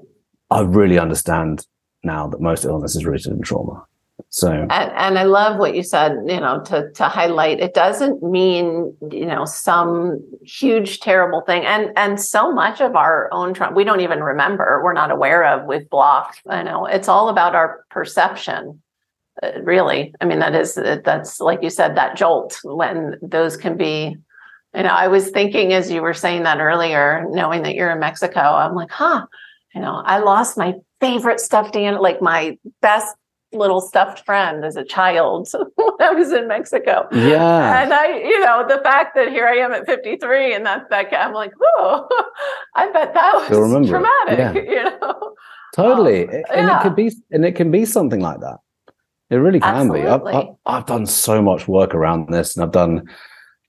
I 0.50 0.60
really 0.60 0.98
understand 0.98 1.66
now 2.02 2.26
that 2.28 2.40
most 2.40 2.64
illness 2.64 2.96
is 2.96 3.06
rooted 3.06 3.32
in 3.32 3.40
trauma. 3.42 3.86
So 4.28 4.50
and, 4.50 4.70
and 4.70 5.18
I 5.18 5.22
love 5.22 5.58
what 5.58 5.76
you 5.76 5.82
said, 5.82 6.12
you 6.26 6.40
know, 6.40 6.60
to 6.66 6.90
to 6.92 7.04
highlight 7.04 7.60
it 7.60 7.74
doesn't 7.74 8.22
mean, 8.22 8.96
you 9.10 9.26
know, 9.26 9.44
some 9.44 10.20
huge 10.44 11.00
terrible 11.00 11.40
thing. 11.42 11.64
And 11.64 11.92
and 11.96 12.20
so 12.20 12.52
much 12.52 12.80
of 12.80 12.96
our 12.96 13.28
own 13.32 13.54
trauma 13.54 13.74
we 13.74 13.84
don't 13.84 14.00
even 14.00 14.20
remember, 14.20 14.80
we're 14.82 14.92
not 14.92 15.10
aware 15.10 15.44
of 15.44 15.66
with 15.66 15.88
blocked. 15.88 16.42
I 16.48 16.62
know 16.62 16.86
it's 16.86 17.08
all 17.08 17.28
about 17.28 17.54
our 17.54 17.84
perception. 17.90 18.82
Uh, 19.42 19.60
really. 19.62 20.14
I 20.20 20.26
mean, 20.26 20.38
that 20.40 20.54
is 20.54 20.74
that's 20.74 21.40
like 21.40 21.62
you 21.62 21.70
said, 21.70 21.96
that 21.96 22.16
jolt 22.16 22.58
when 22.62 23.18
those 23.22 23.56
can 23.56 23.76
be 23.76 24.16
know, 24.82 24.90
I 24.90 25.08
was 25.08 25.30
thinking 25.30 25.72
as 25.72 25.90
you 25.90 26.02
were 26.02 26.14
saying 26.14 26.42
that 26.42 26.58
earlier, 26.58 27.26
knowing 27.30 27.62
that 27.62 27.74
you're 27.74 27.90
in 27.90 28.00
Mexico, 28.00 28.40
I'm 28.40 28.74
like, 28.74 28.90
huh, 28.90 29.26
you 29.74 29.80
know, 29.80 30.02
I 30.04 30.18
lost 30.18 30.56
my 30.56 30.74
favorite 31.00 31.40
stuffed 31.40 31.76
animal, 31.76 32.02
like 32.02 32.20
my 32.20 32.58
best 32.80 33.14
little 33.52 33.80
stuffed 33.80 34.24
friend 34.26 34.64
as 34.64 34.76
a 34.76 34.84
child 34.84 35.48
when 35.76 35.92
I 36.00 36.10
was 36.10 36.32
in 36.32 36.48
Mexico. 36.48 37.06
Yeah. 37.12 37.82
And 37.82 37.92
I, 37.92 38.18
you 38.18 38.40
know, 38.40 38.64
the 38.68 38.80
fact 38.82 39.14
that 39.14 39.28
here 39.28 39.46
I 39.46 39.56
am 39.56 39.72
at 39.72 39.86
53 39.86 40.54
and 40.54 40.66
that's 40.66 40.88
that 40.90 41.12
I'm 41.14 41.32
like, 41.32 41.52
oh, 41.60 42.08
I 42.74 42.90
bet 42.90 43.14
that 43.14 43.34
was 43.48 43.88
traumatic, 43.88 44.38
yeah. 44.38 44.52
you 44.54 44.84
know. 44.84 45.34
Totally. 45.74 46.28
Um, 46.28 46.34
and 46.52 46.68
yeah. 46.68 46.80
it 46.80 46.82
could 46.82 46.96
be 46.96 47.12
and 47.30 47.44
it 47.44 47.56
can 47.56 47.70
be 47.70 47.84
something 47.84 48.20
like 48.20 48.40
that. 48.40 48.58
It 49.30 49.36
really 49.36 49.60
can 49.60 49.74
Absolutely. 49.74 50.02
be. 50.02 50.06
I've, 50.08 50.22
I've, 50.26 50.48
I've 50.66 50.86
done 50.86 51.06
so 51.06 51.42
much 51.42 51.66
work 51.66 51.94
around 51.94 52.28
this 52.28 52.54
and 52.54 52.64
I've 52.64 52.72
done 52.72 53.08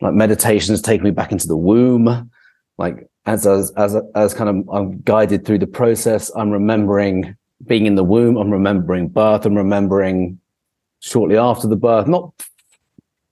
like 0.05 0.13
meditations 0.13 0.81
take 0.81 1.01
me 1.01 1.11
back 1.11 1.31
into 1.31 1.47
the 1.47 1.57
womb. 1.57 2.29
Like 2.77 3.09
as 3.25 3.47
as 3.47 3.71
as 3.71 3.95
as 4.13 4.33
kind 4.33 4.49
of 4.49 4.69
I'm 4.69 5.01
guided 5.01 5.45
through 5.45 5.59
the 5.59 5.67
process, 5.67 6.31
I'm 6.35 6.51
remembering 6.51 7.35
being 7.65 7.87
in 7.87 7.95
the 7.95 8.03
womb. 8.03 8.37
I'm 8.37 8.51
remembering 8.51 9.07
birth. 9.07 9.45
I'm 9.45 9.55
remembering 9.55 10.39
shortly 10.99 11.37
after 11.37 11.67
the 11.67 11.75
birth. 11.75 12.07
Not 12.07 12.31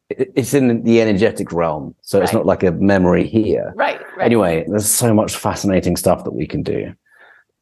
it's 0.09 0.53
in 0.53 0.83
the 0.83 1.01
energetic 1.01 1.51
realm, 1.51 1.95
so 2.01 2.17
right. 2.17 2.23
it's 2.23 2.33
not 2.33 2.45
like 2.45 2.63
a 2.63 2.71
memory 2.71 3.27
here. 3.27 3.73
Right, 3.75 3.99
right. 4.17 4.25
Anyway, 4.25 4.65
there's 4.67 4.89
so 4.89 5.13
much 5.13 5.35
fascinating 5.35 5.95
stuff 5.95 6.23
that 6.23 6.33
we 6.33 6.47
can 6.47 6.63
do 6.63 6.93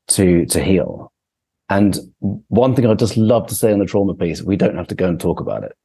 to 0.08 0.46
to 0.46 0.64
heal. 0.64 1.12
And 1.70 1.98
one 2.20 2.76
thing 2.76 2.86
I'd 2.86 3.00
just 3.00 3.18
love 3.18 3.48
to 3.48 3.56
say 3.56 3.72
on 3.72 3.80
the 3.80 3.86
trauma 3.86 4.14
piece, 4.14 4.42
we 4.42 4.56
don't 4.56 4.76
have 4.76 4.88
to 4.88 4.96
go 4.96 5.08
and 5.08 5.20
talk 5.20 5.40
about 5.40 5.64
it. 5.64 5.76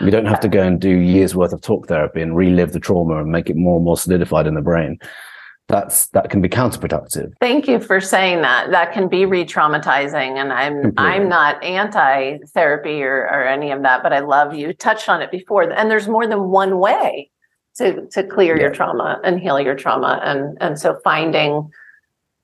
We 0.00 0.10
don't 0.10 0.26
have 0.26 0.40
to 0.40 0.48
go 0.48 0.62
and 0.62 0.80
do 0.80 0.90
years 0.90 1.34
worth 1.34 1.52
of 1.52 1.60
talk 1.60 1.88
therapy 1.88 2.22
and 2.22 2.36
relive 2.36 2.72
the 2.72 2.80
trauma 2.80 3.20
and 3.20 3.32
make 3.32 3.50
it 3.50 3.56
more 3.56 3.76
and 3.76 3.84
more 3.84 3.96
solidified 3.96 4.46
in 4.46 4.54
the 4.54 4.62
brain. 4.62 4.98
That's 5.66 6.06
that 6.08 6.30
can 6.30 6.40
be 6.40 6.48
counterproductive. 6.48 7.32
Thank 7.40 7.68
you 7.68 7.78
for 7.78 8.00
saying 8.00 8.40
that. 8.40 8.70
That 8.70 8.92
can 8.92 9.06
be 9.06 9.26
re-traumatizing, 9.26 10.36
and 10.38 10.50
I'm 10.50 10.80
Completely. 10.80 11.04
I'm 11.04 11.28
not 11.28 11.62
anti-therapy 11.62 13.02
or, 13.02 13.24
or 13.24 13.46
any 13.46 13.70
of 13.70 13.82
that, 13.82 14.02
but 14.02 14.14
I 14.14 14.20
love 14.20 14.54
you 14.54 14.72
touched 14.72 15.10
on 15.10 15.20
it 15.20 15.30
before. 15.30 15.70
And 15.70 15.90
there's 15.90 16.08
more 16.08 16.26
than 16.26 16.48
one 16.48 16.78
way 16.78 17.30
to 17.76 18.06
to 18.12 18.22
clear 18.22 18.56
yeah. 18.56 18.62
your 18.62 18.72
trauma 18.72 19.20
and 19.24 19.40
heal 19.40 19.60
your 19.60 19.74
trauma, 19.74 20.20
and 20.24 20.56
and 20.60 20.78
so 20.78 20.98
finding 21.04 21.70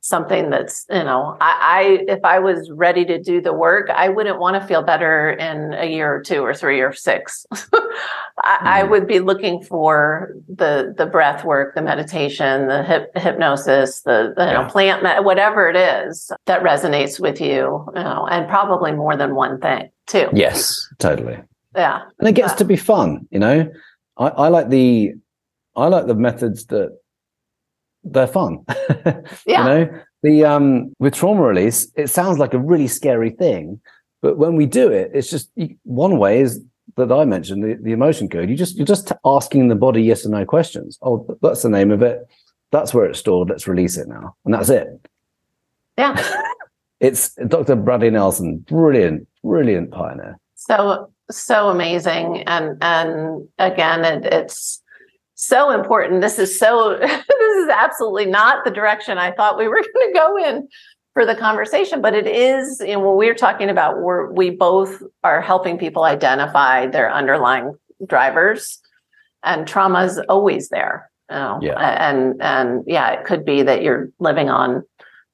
something 0.05 0.51
that's 0.51 0.85
you 0.91 1.03
know 1.03 1.35
I, 1.41 2.05
I, 2.09 2.13
if 2.13 2.23
i 2.25 2.39
was 2.39 2.71
ready 2.71 3.07
to 3.07 3.19
do 3.19 3.41
the 3.41 3.55
work 3.55 3.89
i 3.89 4.11
wouldn't 4.11 4.39
want 4.39 4.61
to 4.61 4.69
feel 4.69 4.83
better 4.83 5.31
in 5.31 5.73
a 5.73 5.87
year 5.87 6.15
or 6.15 6.21
two 6.21 6.41
or 6.41 6.53
three 6.53 6.81
or 6.81 6.93
six. 6.93 7.47
I, 7.53 7.55
mm. 7.57 8.67
I, 8.67 8.83
would 8.83 9.07
be 9.07 9.21
looking 9.21 9.63
for 9.63 10.35
the 10.47 10.93
the 10.97 11.07
breath 11.07 11.43
work 11.43 11.75
the 11.75 11.81
meditation 11.81 12.69
the 12.69 12.83
hip, 12.83 13.11
hypnosis 13.17 14.03
the, 14.03 14.35
the 14.37 14.45
yeah. 14.45 14.49
you 14.49 14.59
know, 14.59 14.71
plant 14.71 15.25
whatever 15.25 15.71
it 15.71 15.77
is 15.77 16.31
that 16.45 16.63
resonates 16.63 17.19
with 17.19 17.41
you 17.41 17.87
you 17.97 18.03
know 18.03 18.27
and 18.31 18.47
probably 18.47 18.93
more 18.93 19.17
than 19.17 19.35
one 19.35 19.59
thing 19.59 19.89
too. 20.07 20.29
Yes 20.35 20.87
totally. 20.99 21.41
Yeah. 21.75 22.03
And 22.19 22.29
it 22.29 22.33
gets 22.33 22.53
to 22.55 22.65
be 22.67 22.77
fun 22.77 23.27
you 23.31 23.39
know? 23.39 23.71
I, 24.19 24.29
I 24.29 24.49
like 24.49 24.69
the 24.69 25.15
i 25.77 25.87
like 25.87 26.07
the 26.07 26.15
methods 26.15 26.67
that 26.67 26.99
they're 28.05 28.27
fun. 28.27 28.65
yeah. 29.07 29.25
you 29.47 29.57
know, 29.57 30.01
the 30.23 30.45
um 30.45 30.93
with 30.99 31.15
trauma 31.15 31.43
release, 31.43 31.91
it 31.97 32.09
sounds 32.09 32.39
like 32.39 32.55
a 32.55 32.59
really 32.59 32.89
scary 32.89 33.31
thing, 33.31 33.81
but 34.23 34.39
when 34.39 34.57
we 34.57 34.67
do 34.67 34.91
it, 34.91 35.11
it's 35.15 35.31
just 35.31 35.51
one 35.83 36.19
way 36.19 36.41
is 36.41 36.63
that 36.97 37.13
I 37.13 37.25
mentioned 37.25 37.63
the, 37.63 37.75
the 37.83 37.93
emotion 37.93 38.29
code. 38.29 38.49
You 38.49 38.57
just 38.57 38.77
you're 38.77 38.87
just 38.87 39.13
asking 39.25 39.69
the 39.69 39.75
body 39.75 40.03
yes 40.03 40.25
or 40.25 40.31
no 40.31 40.45
questions. 40.45 40.99
Oh, 41.03 41.27
that's 41.43 41.63
the 41.63 41.69
name 41.69 41.91
of 41.91 42.03
it. 42.03 42.21
That's 42.71 42.95
where 42.95 43.05
it's 43.07 43.19
stored. 43.19 43.51
Let's 43.51 43.69
release 43.69 43.97
it 43.97 44.09
now, 44.09 44.35
and 44.45 44.55
that's 44.55 44.71
it. 44.71 44.89
Yeah. 45.99 46.17
it's 47.01 47.35
Dr. 47.47 47.77
Bradley 47.77 48.11
Nelson, 48.11 48.59
brilliant, 48.59 49.29
brilliant 49.43 49.91
pioneer. 49.91 50.39
So 50.55 51.11
so 51.31 51.69
amazing, 51.69 52.45
and 52.47 52.79
and 52.83 53.49
again, 53.59 54.05
it, 54.05 54.25
it's 54.25 54.83
so 55.35 55.71
important. 55.71 56.21
This 56.21 56.39
is 56.39 56.59
so, 56.59 56.97
this 57.01 57.57
is 57.57 57.69
absolutely 57.69 58.27
not 58.27 58.65
the 58.65 58.71
direction 58.71 59.19
I 59.19 59.33
thought 59.33 59.59
we 59.59 59.69
were 59.69 59.83
going 59.95 60.13
to 60.13 60.19
go 60.19 60.37
in 60.37 60.69
for 61.13 61.25
the 61.25 61.37
conversation, 61.37 62.03
but 62.03 62.15
it 62.15 62.27
is, 62.27 62.81
you 62.81 62.95
know, 62.95 63.01
when 63.01 63.17
we're 63.17 63.35
talking 63.35 63.71
about, 63.71 64.01
we're, 64.01 64.33
we 64.33 64.51
both 64.51 65.03
are 65.23 65.41
helping 65.41 65.79
people 65.79 66.05
identify 66.05 66.87
their 66.87 67.13
underlying 67.13 67.75
drivers 68.07 68.81
and 69.45 69.67
trauma 69.67 70.05
is 70.05 70.19
always 70.29 70.69
there. 70.71 71.11
You 71.31 71.37
know? 71.37 71.59
yeah. 71.63 72.09
And, 72.11 72.43
and 72.43 72.83
yeah, 72.87 73.13
it 73.13 73.25
could 73.25 73.45
be 73.45 73.63
that 73.63 73.83
you're 73.83 74.11
living 74.19 74.51
on 74.51 74.83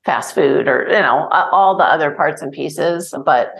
fast 0.05 0.35
food 0.35 0.69
or, 0.69 0.87
you 0.89 1.01
know, 1.01 1.29
all 1.31 1.77
the 1.77 1.85
other 1.85 2.11
parts 2.11 2.43
and 2.43 2.53
pieces, 2.53 3.15
but 3.25 3.55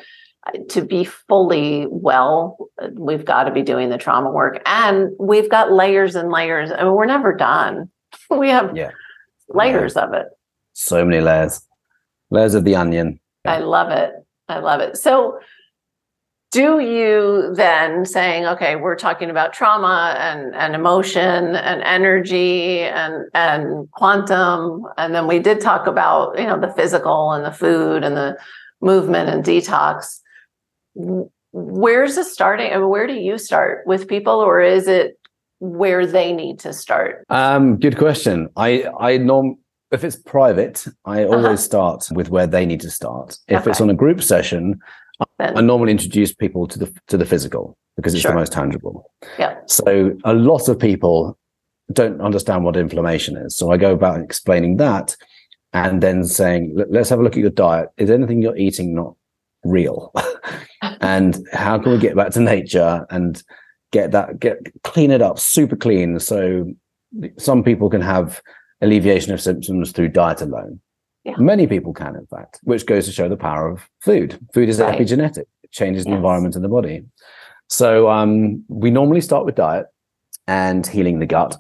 to 0.71 0.83
be 0.83 1.05
fully 1.05 1.87
well, 1.91 2.57
we've 2.93 3.25
got 3.25 3.45
to 3.45 3.51
be 3.51 3.63
doing 3.63 3.89
the 3.91 3.99
trauma 3.99 4.31
work. 4.31 4.61
And 4.67 5.11
we've 5.19 5.49
got 5.49 5.73
layers 5.73 6.15
and 6.15 6.31
layers. 6.31 6.71
I 6.71 6.85
mean, 6.85 6.93
we're 6.93 7.07
never 7.07 7.35
done. 7.35 7.91
We 8.31 8.49
have 8.51 8.77
yeah. 8.77 8.91
layers 9.49 9.95
yeah. 9.97 10.05
of 10.05 10.15
it. 10.15 10.27
So 10.73 11.05
many 11.05 11.21
layers, 11.21 11.67
layers 12.31 12.55
of 12.55 12.65
the 12.65 12.77
onion. 12.77 13.19
I 13.45 13.59
love 13.59 13.91
it. 13.91 14.13
I 14.49 14.59
love 14.61 14.81
it. 14.81 14.97
So, 14.97 15.41
do 16.53 16.81
you 16.81 17.53
then 17.55 18.05
saying, 18.05 18.47
okay, 18.47 18.75
we're 18.75 18.97
talking 18.97 19.31
about 19.31 19.53
trauma 19.53 20.17
and, 20.19 20.55
and 20.55 20.75
emotion 20.75 21.55
and 21.55 21.83
energy 21.83 22.81
and, 22.81 23.27
and 23.35 23.89
quantum. 23.93 24.85
And 24.97 25.15
then 25.15 25.29
we 25.29 25.39
did 25.39 25.61
talk 25.61 25.87
about, 25.87 26.39
you 26.39 26.47
know, 26.47 26.59
the 26.59 26.73
physical 26.73 27.33
and 27.33 27.45
the 27.45 27.53
food 27.53 28.03
and 28.03 28.17
the 28.17 28.37
movement 28.81 29.29
and 29.29 29.45
detox 29.45 30.21
where's 31.53 32.17
the 32.17 32.25
starting? 32.25 32.73
I 32.73 32.79
mean, 32.79 32.89
where 32.89 33.07
do 33.07 33.15
you 33.15 33.39
start 33.39 33.87
with 33.87 34.09
people, 34.09 34.35
or 34.35 34.61
is 34.61 34.89
it 34.89 35.19
where 35.59 36.07
they 36.07 36.33
need 36.33 36.59
to 36.61 36.73
start? 36.73 37.25
Um, 37.29 37.77
good 37.79 37.99
question. 37.99 38.49
I 38.57 38.87
I 38.99 39.19
norm 39.19 39.57
if 39.91 40.05
it's 40.05 40.17
private, 40.17 40.87
I 41.05 41.25
uh-huh. 41.25 41.37
always 41.37 41.61
start 41.61 42.09
with 42.13 42.31
where 42.31 42.47
they 42.47 42.65
need 42.65 42.81
to 42.83 42.91
start. 42.91 43.37
If 43.49 43.63
okay. 43.63 43.71
it's 43.71 43.81
on 43.81 43.91
a 43.91 43.95
group 43.95 44.23
session, 44.23 44.79
then. 45.39 45.57
I 45.57 45.61
normally 45.61 45.93
introduce 45.93 46.33
people 46.33 46.67
to 46.69 46.79
the 46.79 46.95
to 47.09 47.17
the 47.17 47.27
physical 47.27 47.77
because 47.97 48.15
it's 48.15 48.23
sure. 48.23 48.33
the 48.33 48.39
most 48.39 48.53
tangible. 48.53 49.11
Yeah. 49.39 49.59
So 49.67 50.17
a 50.25 50.33
lot 50.33 50.69
of 50.69 50.79
people 50.79 51.37
don't 51.93 52.21
understand 52.21 52.65
what 52.65 52.77
inflammation 52.77 53.37
is. 53.37 53.57
So 53.57 53.73
I 53.73 53.77
go 53.77 53.93
about 53.93 54.21
explaining 54.21 54.77
that. 54.79 55.17
and 55.73 56.03
then 56.03 56.25
saying, 56.25 56.77
let's 56.89 57.09
have 57.11 57.21
a 57.21 57.23
look 57.23 57.35
at 57.35 57.41
your 57.41 57.51
diet. 57.51 57.91
Is 57.97 58.11
anything 58.11 58.43
you're 58.43 58.57
eating 58.57 58.95
not 58.95 59.15
real? 59.65 60.13
and 61.01 61.39
how 61.53 61.79
can 61.79 61.93
we 61.93 61.99
get 61.99 62.17
back 62.17 62.31
to 62.33 62.41
nature 62.41 63.07
and 63.11 63.43
get 63.93 64.13
that, 64.13 64.39
get 64.39 64.59
clean 64.83 65.11
it 65.11 65.23
up 65.23 65.39
super 65.39 65.77
clean. 65.77 66.19
So 66.21 66.73
some 67.39 67.63
people 67.63 67.91
can 67.91 68.01
have 68.01 68.41
alleviation 68.81 69.33
of 69.33 69.41
symptoms 69.41 69.93
through 69.93 70.09
diet 70.09 70.41
alone. 70.41 70.81
Yeah. 71.25 71.37
Many 71.37 71.67
people 71.67 71.93
can, 71.93 72.17
in 72.17 72.27
fact, 72.27 72.61
which 72.63 72.87
goes 72.87 73.05
to 73.07 73.13
show 73.13 73.29
the 73.29 73.37
power 73.37 73.69
of 73.69 73.89
food. 74.01 74.39
Food 74.55 74.69
is 74.69 74.81
right. 74.81 74.99
epigenetic; 74.99 75.45
it 75.63 75.71
changes 75.71 76.07
yes. 76.07 76.13
the 76.13 76.17
environment 76.17 76.57
in 76.57 76.63
the 76.63 76.69
body. 76.69 77.05
So 77.69 78.11
um, 78.11 78.65
we 78.69 78.91
normally 78.91 79.21
start 79.21 79.45
with 79.45 79.55
diet 79.55 79.87
and 80.47 80.87
healing 80.87 81.19
the 81.19 81.27
gut 81.27 81.57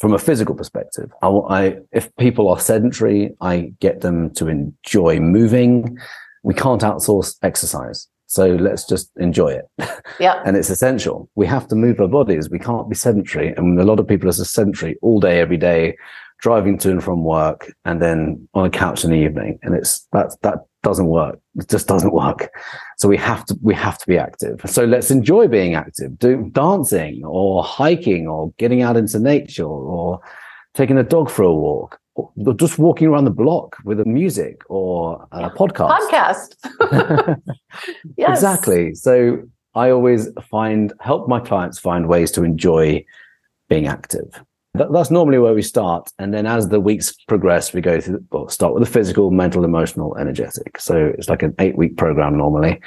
from 0.00 0.14
a 0.14 0.18
physical 0.18 0.54
perspective. 0.54 1.12
I, 1.22 1.28
I, 1.28 1.76
if 1.92 2.14
people 2.16 2.48
are 2.48 2.58
sedentary, 2.58 3.34
I 3.40 3.72
get 3.78 4.00
them 4.00 4.30
to 4.34 4.48
enjoy 4.48 5.20
moving. 5.20 5.98
We 6.42 6.54
can't 6.54 6.82
outsource 6.82 7.36
exercise. 7.42 8.08
So 8.26 8.54
let's 8.54 8.86
just 8.86 9.10
enjoy 9.18 9.48
it. 9.60 9.68
Yeah. 10.20 10.42
and 10.44 10.56
it's 10.56 10.70
essential. 10.70 11.28
We 11.34 11.46
have 11.46 11.66
to 11.68 11.74
move 11.74 12.00
our 12.00 12.08
bodies. 12.08 12.48
We 12.50 12.58
can't 12.58 12.88
be 12.88 12.94
sedentary. 12.94 13.52
And 13.56 13.78
a 13.80 13.84
lot 13.84 13.98
of 13.98 14.06
people 14.06 14.28
are 14.28 14.32
just 14.32 14.52
sedentary 14.52 14.96
all 15.02 15.20
day, 15.20 15.40
every 15.40 15.56
day, 15.56 15.96
driving 16.38 16.76
to 16.78 16.90
and 16.90 17.02
from 17.02 17.24
work 17.24 17.72
and 17.84 18.00
then 18.02 18.48
on 18.54 18.66
a 18.66 18.70
couch 18.70 19.04
in 19.04 19.10
the 19.10 19.16
evening. 19.16 19.58
And 19.62 19.74
it's 19.74 20.06
that 20.12 20.36
that 20.42 20.58
doesn't 20.82 21.06
work. 21.06 21.38
It 21.56 21.68
just 21.68 21.88
doesn't 21.88 22.12
work. 22.12 22.50
So 22.98 23.08
we 23.08 23.16
have 23.16 23.44
to 23.46 23.58
we 23.62 23.74
have 23.74 23.98
to 23.98 24.06
be 24.06 24.18
active. 24.18 24.60
So 24.66 24.84
let's 24.84 25.10
enjoy 25.10 25.48
being 25.48 25.74
active. 25.74 26.18
Do 26.18 26.50
dancing 26.52 27.22
or 27.24 27.62
hiking 27.62 28.28
or 28.28 28.52
getting 28.58 28.82
out 28.82 28.96
into 28.96 29.18
nature 29.18 29.64
or 29.64 30.20
taking 30.74 30.98
a 30.98 31.02
dog 31.02 31.30
for 31.30 31.42
a 31.42 31.54
walk 31.54 31.98
just 32.56 32.78
walking 32.78 33.08
around 33.08 33.24
the 33.24 33.30
block 33.30 33.76
with 33.84 34.00
a 34.00 34.04
music 34.04 34.62
or 34.68 35.26
a 35.32 35.50
podcast. 35.50 35.98
Podcast. 36.10 37.40
yes. 38.16 38.38
Exactly. 38.38 38.94
So 38.94 39.42
I 39.74 39.90
always 39.90 40.28
find 40.50 40.92
help 41.00 41.28
my 41.28 41.40
clients 41.40 41.78
find 41.78 42.08
ways 42.08 42.30
to 42.32 42.44
enjoy 42.44 43.04
being 43.68 43.86
active. 43.86 44.42
That, 44.74 44.92
that's 44.92 45.10
normally 45.10 45.38
where 45.38 45.52
we 45.52 45.62
start, 45.62 46.10
and 46.18 46.32
then 46.32 46.46
as 46.46 46.68
the 46.68 46.80
weeks 46.80 47.14
progress, 47.28 47.74
we 47.74 47.82
go 47.82 48.00
through. 48.00 48.24
Well, 48.30 48.48
start 48.48 48.72
with 48.72 48.82
the 48.82 48.90
physical, 48.90 49.30
mental, 49.30 49.64
emotional, 49.64 50.16
energetic. 50.16 50.80
So 50.80 51.12
it's 51.18 51.28
like 51.28 51.42
an 51.42 51.54
eight-week 51.58 51.98
program 51.98 52.38
normally. 52.38 52.80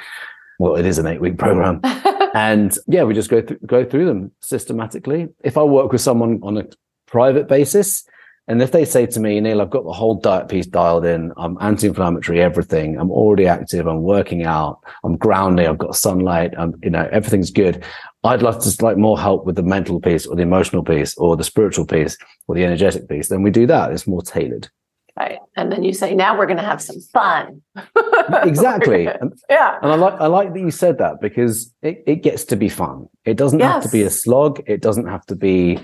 Well, 0.58 0.74
it 0.74 0.84
is 0.84 0.98
an 0.98 1.06
eight-week 1.06 1.38
program, 1.38 1.80
and 2.34 2.76
yeah, 2.88 3.04
we 3.04 3.14
just 3.14 3.30
go 3.30 3.40
through 3.40 3.58
go 3.66 3.84
through 3.84 4.06
them 4.06 4.32
systematically. 4.40 5.28
If 5.44 5.56
I 5.56 5.62
work 5.62 5.92
with 5.92 6.00
someone 6.00 6.40
on 6.42 6.56
a 6.56 6.64
private 7.06 7.46
basis, 7.46 8.04
and 8.48 8.62
if 8.62 8.70
they 8.70 8.84
say 8.84 9.06
to 9.06 9.20
me, 9.20 9.40
Neil, 9.40 9.60
I've 9.60 9.70
got 9.70 9.84
the 9.84 9.92
whole 9.92 10.14
diet 10.14 10.48
piece 10.48 10.66
dialed 10.66 11.04
in, 11.04 11.32
I'm 11.36 11.58
anti-inflammatory, 11.60 12.40
everything, 12.40 12.96
I'm 12.96 13.10
already 13.10 13.48
active, 13.48 13.86
I'm 13.88 14.02
working 14.02 14.44
out, 14.44 14.80
I'm 15.02 15.16
grounding, 15.16 15.66
I've 15.66 15.78
got 15.78 15.96
sunlight, 15.96 16.54
I'm, 16.56 16.74
you 16.82 16.90
know, 16.90 17.08
everything's 17.10 17.50
good. 17.50 17.84
I'd 18.22 18.42
love 18.42 18.62
to 18.62 18.84
like 18.84 18.96
more 18.96 19.18
help 19.18 19.46
with 19.46 19.56
the 19.56 19.62
mental 19.62 20.00
piece 20.00 20.26
or 20.26 20.36
the 20.36 20.42
emotional 20.42 20.84
piece 20.84 21.16
or 21.16 21.36
the 21.36 21.44
spiritual 21.44 21.86
piece 21.86 22.16
or 22.46 22.54
the 22.54 22.64
energetic 22.64 23.08
piece. 23.08 23.28
Then 23.28 23.42
we 23.42 23.50
do 23.50 23.66
that. 23.66 23.92
It's 23.92 24.06
more 24.06 24.22
tailored. 24.22 24.68
Right. 25.16 25.38
And 25.56 25.72
then 25.72 25.82
you 25.82 25.94
say, 25.94 26.14
now 26.14 26.38
we're 26.38 26.46
going 26.46 26.58
to 26.58 26.62
have 26.62 26.82
some 26.82 27.00
fun. 27.00 27.62
exactly. 28.42 29.06
And, 29.06 29.32
yeah. 29.48 29.78
And 29.80 29.90
I 29.90 29.94
like, 29.94 30.20
I 30.20 30.26
like 30.26 30.52
that 30.52 30.60
you 30.60 30.70
said 30.70 30.98
that 30.98 31.20
because 31.20 31.72
it, 31.82 32.04
it 32.06 32.16
gets 32.16 32.44
to 32.46 32.56
be 32.56 32.68
fun. 32.68 33.08
It 33.24 33.36
doesn't 33.36 33.58
yes. 33.58 33.72
have 33.72 33.82
to 33.84 33.88
be 33.88 34.02
a 34.02 34.10
slog. 34.10 34.60
It 34.66 34.82
doesn't 34.82 35.06
have 35.06 35.24
to 35.26 35.34
be, 35.34 35.78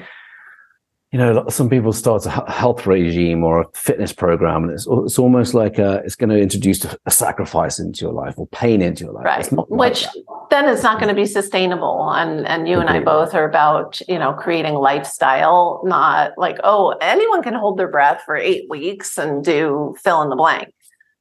you 1.13 1.19
know, 1.19 1.47
some 1.51 1.69
people 1.69 1.93
start 1.93 2.25
a 2.25 2.31
health 2.51 2.87
regime 2.87 3.45
or 3.45 3.61
a 3.61 3.67
fitness 3.75 4.15
program, 4.15 4.65
and 4.65 4.73
it's 4.73 4.87
it's 4.91 5.19
almost 5.19 5.53
like 5.53 5.79
uh, 5.79 5.83
a, 5.83 5.95
it's 5.97 6.17
going 6.17 6.31
to 6.31 6.41
introduce 6.41 6.87
a 6.87 7.11
sacrifice 7.11 7.79
into 7.79 8.07
your 8.07 8.15
life 8.15 8.35
or 8.39 8.47
pain 8.47 8.81
into 8.81 9.05
your 9.05 9.13
life. 9.13 9.25
Right. 9.27 9.69
Which 9.69 10.07
then 10.49 10.71
it's 10.71 10.83
not 10.83 10.99
going 10.99 11.11
to 11.11 11.15
be 11.15 11.27
sustainable. 11.27 12.11
And 12.15 12.47
and 12.47 12.67
you 12.67 12.81
and 12.81 12.89
I 12.89 13.01
both 13.01 13.35
are 13.35 13.47
about 13.47 14.01
you 14.09 14.19
know 14.19 14.33
creating 14.33 14.75
lifestyle, 14.75 15.83
not 15.85 16.33
like 16.39 16.59
oh 16.65 16.95
anyone 17.03 17.43
can 17.43 17.53
hold 17.53 17.79
their 17.79 17.89
breath 17.89 18.23
for 18.25 18.35
eight 18.35 18.71
weeks 18.71 19.19
and 19.19 19.45
do 19.45 19.95
fill 20.03 20.23
in 20.23 20.31
the 20.31 20.37
blank, 20.37 20.73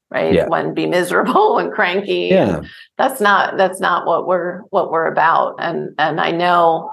right? 0.09 0.33
Yeah. 0.33 0.47
When 0.47 0.73
be 0.73 0.85
miserable 0.85 1.57
and 1.59 1.69
cranky. 1.69 2.29
Yeah. 2.31 2.61
That's 2.97 3.19
not 3.19 3.57
that's 3.57 3.81
not 3.81 4.07
what 4.07 4.25
we're 4.25 4.61
what 4.69 4.89
we're 4.89 5.07
about. 5.07 5.55
And 5.59 5.93
and 5.99 6.21
I 6.21 6.31
know 6.31 6.91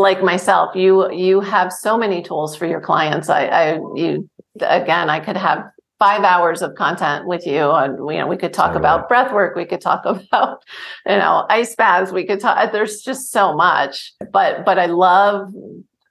like 0.00 0.22
myself 0.22 0.74
you 0.74 1.10
you 1.12 1.40
have 1.40 1.72
so 1.72 1.96
many 1.98 2.22
tools 2.22 2.56
for 2.56 2.66
your 2.66 2.80
clients. 2.80 3.28
I 3.28 3.46
i 3.46 3.74
you 3.94 4.28
again 4.60 5.10
i 5.10 5.20
could 5.20 5.36
have 5.36 5.64
five 5.98 6.24
hours 6.24 6.62
of 6.62 6.74
content 6.74 7.26
with 7.26 7.46
you 7.46 7.70
and 7.70 7.98
you 8.10 8.18
know 8.18 8.26
we 8.26 8.36
could 8.36 8.52
talk 8.52 8.74
about 8.74 9.08
breath 9.08 9.32
work. 9.32 9.56
We 9.56 9.64
could 9.64 9.80
talk 9.80 10.02
about 10.04 10.62
you 11.06 11.16
know 11.16 11.46
ice 11.48 11.74
baths. 11.74 12.12
We 12.12 12.26
could 12.26 12.40
talk 12.40 12.72
there's 12.72 13.02
just 13.02 13.30
so 13.30 13.54
much. 13.54 14.12
But 14.32 14.64
but 14.64 14.78
i 14.78 14.86
love 14.86 15.52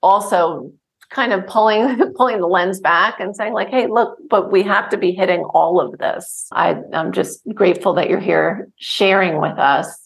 also 0.01 0.71
kind 1.09 1.33
of 1.33 1.45
pulling 1.47 2.13
pulling 2.15 2.39
the 2.39 2.47
lens 2.47 2.79
back 2.79 3.19
and 3.19 3.35
saying 3.35 3.53
like 3.53 3.69
hey 3.69 3.87
look 3.87 4.17
but 4.29 4.51
we 4.51 4.63
have 4.63 4.89
to 4.89 4.97
be 4.97 5.11
hitting 5.11 5.43
all 5.53 5.79
of 5.79 5.97
this. 5.99 6.47
I 6.51 6.77
i'm 6.93 7.11
just 7.11 7.41
grateful 7.53 7.93
that 7.93 8.09
you're 8.09 8.19
here 8.19 8.69
sharing 8.77 9.39
with 9.39 9.57
us 9.57 10.04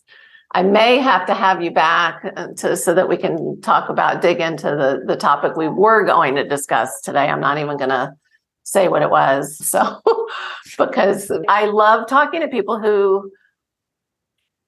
I 0.52 0.64
may 0.64 0.98
have 0.98 1.28
to 1.28 1.36
have 1.36 1.62
you 1.62 1.72
back 1.72 2.24
uh, 2.36 2.48
to, 2.58 2.76
so 2.76 2.94
that 2.96 3.08
we 3.08 3.18
can 3.18 3.62
talk 3.62 3.90
about, 3.90 4.22
dig 4.22 4.40
into 4.40 4.64
the, 4.64 5.02
the 5.06 5.16
topic 5.16 5.56
we 5.56 5.68
were 5.68 6.04
going 6.04 6.36
to 6.36 6.48
discuss 6.48 7.02
today. 7.02 7.28
I'm 7.28 7.40
not 7.40 7.60
even 7.60 7.78
going 7.78 7.92
to 7.92 8.14
say 8.64 8.88
what 8.88 9.04
it 9.04 9.12
was. 9.12 9.64
So, 9.66 10.02
because 10.78 11.32
I 11.48 11.66
love 11.66 12.08
talking 12.08 12.42
to 12.42 12.48
people 12.48 12.80
who 12.80 13.32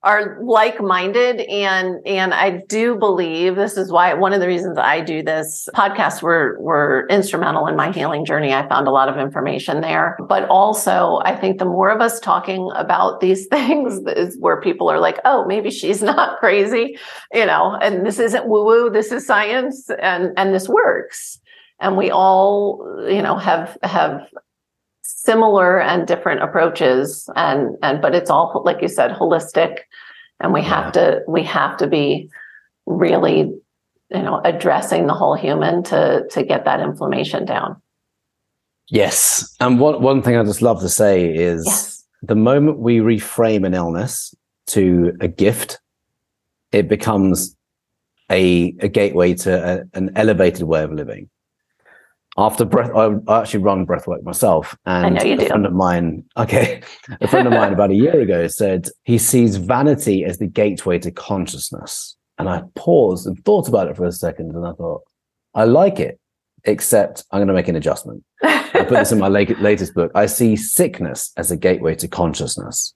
are 0.04 0.40
like-minded 0.42 1.42
and 1.42 2.00
and 2.08 2.34
I 2.34 2.64
do 2.68 2.96
believe 2.96 3.56
this 3.56 3.78
is 3.78 3.92
why 3.92 4.16
one 4.16 4.34
of 4.34 4.40
the 4.40 4.48
reasons 4.48 4.80
I 4.80 5.02
do 5.02 5.22
this 5.22 5.70
podcasts 5.76 6.24
were 6.24 6.58
were 6.60 7.06
instrumental 7.10 7.68
in 7.68 7.76
my 7.76 7.92
healing 7.92 8.26
journey. 8.26 8.52
I 8.52 8.68
found 8.68 8.88
a 8.88 8.92
lot 8.92 9.10
of 9.10 9.18
information 9.18 9.82
there, 9.82 10.18
but 10.28 10.50
also 10.50 11.22
I 11.24 11.36
think 11.36 11.60
the 11.60 11.66
more 11.66 11.92
of 11.92 12.02
us 12.02 12.20
talking 12.20 12.72
about 12.76 13.20
these 13.20 13.46
things 13.52 14.02
is 14.16 14.38
where 14.40 14.60
people 14.60 14.90
are 14.90 15.00
like, 15.00 15.20
"Oh, 15.24 15.46
maybe 15.46 15.70
she's 15.70 16.02
not 16.14 16.40
crazy," 16.40 16.98
you 17.32 17.46
know, 17.46 17.78
and 17.80 18.04
this 18.04 18.18
isn't 18.18 18.48
woo-woo, 18.48 18.90
this 18.90 19.12
is 19.12 19.28
science 19.28 19.88
and 20.02 20.32
and 20.36 20.54
this 20.54 20.68
works. 20.68 21.40
And 21.80 21.98
we 21.98 22.12
all, 22.12 23.06
you 23.08 23.22
know, 23.22 23.38
have 23.38 23.78
have 23.84 24.22
similar 25.02 25.80
and 25.80 26.08
different 26.08 26.42
approaches 26.42 27.30
and 27.36 27.78
and 27.82 28.02
but 28.02 28.16
it's 28.16 28.30
all 28.30 28.62
like 28.66 28.82
you 28.82 28.88
said 28.88 29.12
holistic. 29.12 29.80
And 30.40 30.54
we 30.54 30.64
have 30.64 30.92
to 30.94 31.22
we 31.28 31.44
have 31.44 31.78
to 31.78 31.88
be 31.88 32.30
really 32.86 33.40
you 34.10 34.22
know 34.22 34.42
addressing 34.44 35.08
the 35.08 35.14
whole 35.14 35.36
human 35.36 35.84
to 35.84 36.26
to 36.32 36.44
get 36.44 36.66
that 36.66 36.80
inflammation 36.80 37.46
down. 37.46 37.82
Yes. 38.88 39.56
And 39.60 39.80
one 39.80 40.02
one 40.02 40.22
thing 40.22 40.36
i 40.38 40.44
just 40.44 40.62
love 40.62 40.82
to 40.82 40.90
say 40.90 41.34
is 41.34 41.64
yes. 41.66 42.04
the 42.22 42.36
moment 42.36 42.80
we 42.80 42.98
reframe 42.98 43.66
an 43.66 43.74
illness 43.74 44.36
to 44.68 45.14
a 45.22 45.28
gift 45.28 45.80
it 46.72 46.88
becomes 46.88 47.56
a, 48.30 48.74
a 48.80 48.88
gateway 48.88 49.34
to 49.34 49.82
a, 49.82 49.98
an 49.98 50.10
elevated 50.16 50.64
way 50.64 50.84
of 50.84 50.92
living 50.92 51.30
after 52.38 52.64
breath, 52.64 52.92
I, 52.96 53.16
I 53.28 53.42
actually 53.42 53.64
run 53.64 53.86
breathwork 53.86 54.24
myself, 54.24 54.78
and 54.86 55.18
a 55.18 55.36
do. 55.36 55.46
friend 55.48 55.66
of 55.66 55.74
mine, 55.74 56.24
okay, 56.38 56.82
a 57.20 57.28
friend 57.28 57.48
of 57.48 57.54
mine 57.54 57.74
about 57.74 57.92
a 57.92 57.96
year 57.96 58.20
ago 58.22 58.48
said 58.48 58.88
he 59.04 59.18
sees 59.18 59.58
vanity 59.58 60.24
as 60.24 60.38
the 60.38 60.48
gateway 60.48 60.98
to 61.00 61.12
consciousness, 61.12 62.16
and 62.38 62.48
I 62.48 62.64
paused 62.76 63.28
and 63.28 63.44
thought 63.44 63.68
about 63.68 63.90
it 63.90 63.98
for 63.98 64.06
a 64.06 64.12
second, 64.12 64.56
and 64.56 64.66
I 64.66 64.72
thought, 64.74 65.02
I 65.54 65.66
like 65.66 66.00
it, 66.00 66.20
except 66.64 67.26
I'm 67.32 67.40
going 67.40 67.50
to 67.50 67.54
make 67.54 67.68
an 67.68 67.76
adjustment. 67.76 68.24
I 68.42 68.70
put 68.72 68.90
this 68.92 69.12
in 69.12 69.20
my 69.20 69.28
latest 69.28 69.94
book. 69.94 70.12
I 70.16 70.26
see 70.28 70.56
sickness 70.56 71.34
as 71.36 71.52
a 71.52 71.58
gateway 71.58 71.96
to 71.96 72.08
consciousness, 72.08 72.94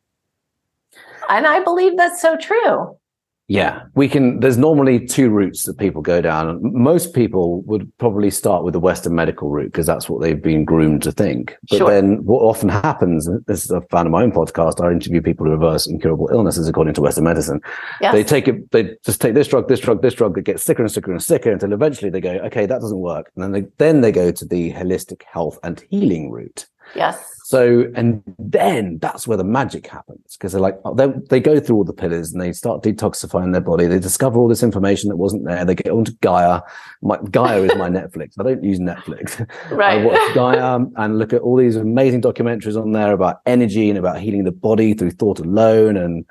and 1.30 1.46
I 1.46 1.60
believe 1.60 1.98
that's 1.98 2.22
so 2.22 2.38
true. 2.38 2.98
Yeah, 3.48 3.84
we 3.94 4.08
can. 4.10 4.40
There's 4.40 4.58
normally 4.58 5.06
two 5.06 5.30
routes 5.30 5.64
that 5.64 5.78
people 5.78 6.02
go 6.02 6.20
down. 6.20 6.60
Most 6.64 7.14
people 7.14 7.62
would 7.64 7.96
probably 8.00 8.32
start 8.32 8.64
with 8.64 8.74
the 8.74 8.80
Western 8.80 9.14
medical 9.14 9.50
route 9.50 9.72
because 9.72 9.86
that's 9.86 10.10
what 10.10 10.20
they've 10.22 10.42
been 10.42 10.66
groomed 10.66 11.04
to 11.04 11.12
think. 11.12 11.56
But 11.70 11.78
sure. 11.78 11.92
then 11.92 12.26
what 12.26 12.40
often 12.40 12.70
happens, 12.70 13.30
this 13.46 13.64
is 13.64 13.70
a 13.70 13.82
fan 13.82 14.08
of 14.08 14.12
my 14.12 14.24
own 14.24 14.32
podcast, 14.32 14.84
I 14.84 14.92
interview 14.92 15.22
people 15.22 15.46
who 15.46 15.52
reverse 15.52 15.86
incurable 15.86 16.28
illnesses 16.32 16.68
according 16.68 16.96
to 16.96 17.02
Western 17.02 17.26
medicine. 17.26 17.62
Yes. 18.02 18.14
They 18.14 18.24
take 18.24 18.48
it, 18.48 18.72
they 18.72 18.96
just 19.06 19.22
take 19.22 19.36
this 19.36 19.48
drug, 19.48 19.68
this 19.68 19.80
drug, 19.80 20.02
this 20.02 20.16
drug 20.16 20.34
that 20.36 20.42
gets 20.42 20.64
sicker 20.64 20.82
and 20.82 20.92
sicker 20.92 21.12
and 21.12 21.22
sicker 21.22 21.52
until 21.52 21.72
eventually 21.72 22.10
they 22.10 22.22
go, 22.22 22.32
okay, 22.46 22.66
that 22.66 22.82
doesn't 22.82 22.98
work. 22.98 23.32
And 23.36 23.44
then 23.44 23.52
they, 23.52 23.70
then 23.78 24.02
they 24.02 24.12
go 24.12 24.32
to 24.32 24.46
the 24.46 24.74
holistic 24.74 25.22
health 25.22 25.60
and 25.62 25.86
healing 25.92 26.32
route. 26.32 26.66
Yes. 26.96 27.35
So, 27.46 27.92
and 27.94 28.24
then 28.40 28.98
that's 28.98 29.28
where 29.28 29.38
the 29.38 29.44
magic 29.44 29.86
happens 29.86 30.36
because 30.36 30.52
they're 30.52 30.60
like, 30.60 30.80
oh, 30.84 30.96
they, 30.96 31.10
they 31.30 31.40
go 31.40 31.60
through 31.60 31.76
all 31.76 31.84
the 31.84 31.94
pillars 31.94 32.34
and 32.34 32.42
they 32.42 32.52
start 32.52 32.82
detoxifying 32.82 33.52
their 33.52 33.62
body. 33.62 33.86
They 33.86 34.00
discover 34.00 34.40
all 34.40 34.48
this 34.48 34.64
information 34.64 35.10
that 35.10 35.18
wasn't 35.18 35.46
there. 35.46 35.64
They 35.64 35.76
get 35.76 35.92
onto 35.92 36.14
Gaia. 36.22 36.62
My, 37.04 37.20
Gaia 37.30 37.62
is 37.62 37.76
my 37.76 37.88
Netflix. 38.02 38.32
I 38.40 38.44
don't 38.46 38.64
use 38.64 38.80
Netflix. 38.80 39.48
Right. 39.70 40.02
I 40.02 40.06
watch 40.06 40.34
Gaia 40.34 40.86
and 40.96 41.20
look 41.20 41.34
at 41.34 41.42
all 41.44 41.56
these 41.56 41.76
amazing 41.76 42.24
documentaries 42.24 42.82
on 42.82 42.94
there 42.94 43.14
about 43.14 43.42
energy 43.46 43.90
and 43.90 44.00
about 44.00 44.20
healing 44.20 44.44
the 44.44 44.52
body 44.52 44.96
through 44.96 45.12
thought 45.12 45.38
alone 45.38 45.98
and 45.98 46.26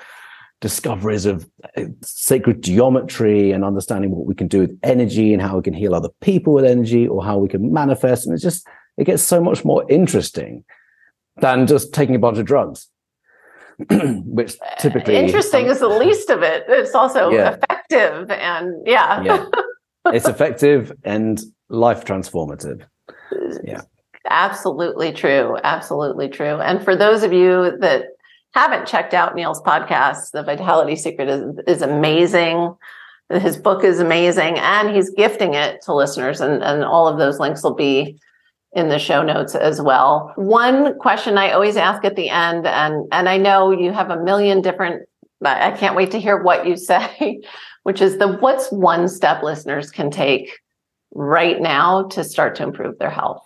discoveries 0.61 1.27
of 1.27 1.48
uh, 1.77 1.85
sacred 2.03 2.61
geometry 2.61 3.53
and 3.53 3.64
understanding 3.64 4.11
what 4.11 4.27
we 4.27 4.35
can 4.35 4.48
do 4.48 4.62
with 4.62 4.77
energy 4.83 5.33
and 5.33 5.40
how 5.40 5.55
we 5.55 5.62
can 5.62 5.74
heal 5.74 5.94
other 5.94 6.09
people 6.20 6.55
with 6.55 6.64
energy 6.64 7.07
or 7.07 7.24
how 7.24 7.38
we 7.38 7.48
can 7.48 7.72
manifest. 7.72 8.27
And 8.27 8.35
it's 8.35 8.42
just, 8.42 8.66
it 8.96 9.05
gets 9.05 9.22
so 9.22 9.40
much 9.40 9.64
more 9.64 9.88
interesting 9.88 10.64
than 11.37 11.66
just 11.66 11.92
taking 11.92 12.14
a 12.14 12.18
bunch 12.18 12.38
of 12.38 12.47
drugs. 12.47 12.88
which 13.90 14.55
uh, 14.61 14.77
typically 14.79 15.16
interesting 15.16 15.66
is 15.66 15.81
the 15.81 15.88
least 15.88 16.31
of 16.31 16.42
it. 16.42 16.64
It's 16.68 16.94
also 16.94 17.31
yeah. 17.31 17.57
effective 17.57 18.31
and 18.31 18.87
yeah. 18.87 19.23
yeah. 19.23 19.47
It's 20.12 20.29
effective 20.29 20.92
and 21.03 21.40
life 21.70 22.05
transformative. 22.05 22.83
Yeah. 23.64 23.81
Absolutely 24.29 25.12
true. 25.12 25.57
Absolutely 25.64 26.29
true. 26.29 26.61
And 26.61 26.85
for 26.85 26.94
those 26.94 27.23
of 27.23 27.33
you 27.33 27.77
that 27.81 28.09
haven't 28.53 28.87
checked 28.87 29.14
out 29.14 29.35
Neil's 29.35 29.62
podcast, 29.62 30.31
The 30.33 30.42
Vitality 30.42 30.94
Secret 30.94 31.29
is, 31.29 31.59
is 31.66 31.83
amazing. 31.83 32.77
His 33.31 33.57
book 33.57 33.83
is 33.83 33.99
amazing 33.99 34.59
and 34.59 34.94
he's 34.94 35.09
gifting 35.11 35.55
it 35.55 35.81
to 35.83 35.94
listeners 35.94 36.40
and, 36.40 36.62
and 36.62 36.85
all 36.85 37.09
of 37.09 37.18
those 37.18 37.40
links 37.40 37.62
will 37.62 37.75
be 37.75 38.18
in 38.74 38.88
the 38.88 38.98
show 38.98 39.22
notes 39.22 39.54
as 39.54 39.80
well. 39.80 40.32
One 40.37 40.98
question 40.98 41.38
I 41.38 41.52
always 41.52 41.76
ask 41.76 42.04
at 42.04 42.16
the 42.16 42.28
end, 42.28 42.66
and 42.66 43.06
and 43.12 43.28
I 43.28 43.37
know 43.37 43.70
you 43.70 43.92
have 43.92 44.10
a 44.10 44.22
million 44.22 44.60
different. 44.60 45.08
I 45.44 45.72
can't 45.72 45.94
wait 45.94 46.10
to 46.12 46.20
hear 46.20 46.42
what 46.42 46.66
you 46.66 46.76
say, 46.76 47.40
which 47.82 48.00
is 48.00 48.18
the 48.18 48.28
what's 48.28 48.70
one 48.70 49.08
step 49.08 49.42
listeners 49.42 49.90
can 49.90 50.10
take 50.10 50.58
right 51.12 51.60
now 51.60 52.04
to 52.08 52.24
start 52.24 52.56
to 52.56 52.62
improve 52.62 52.98
their 52.98 53.10
health. 53.10 53.42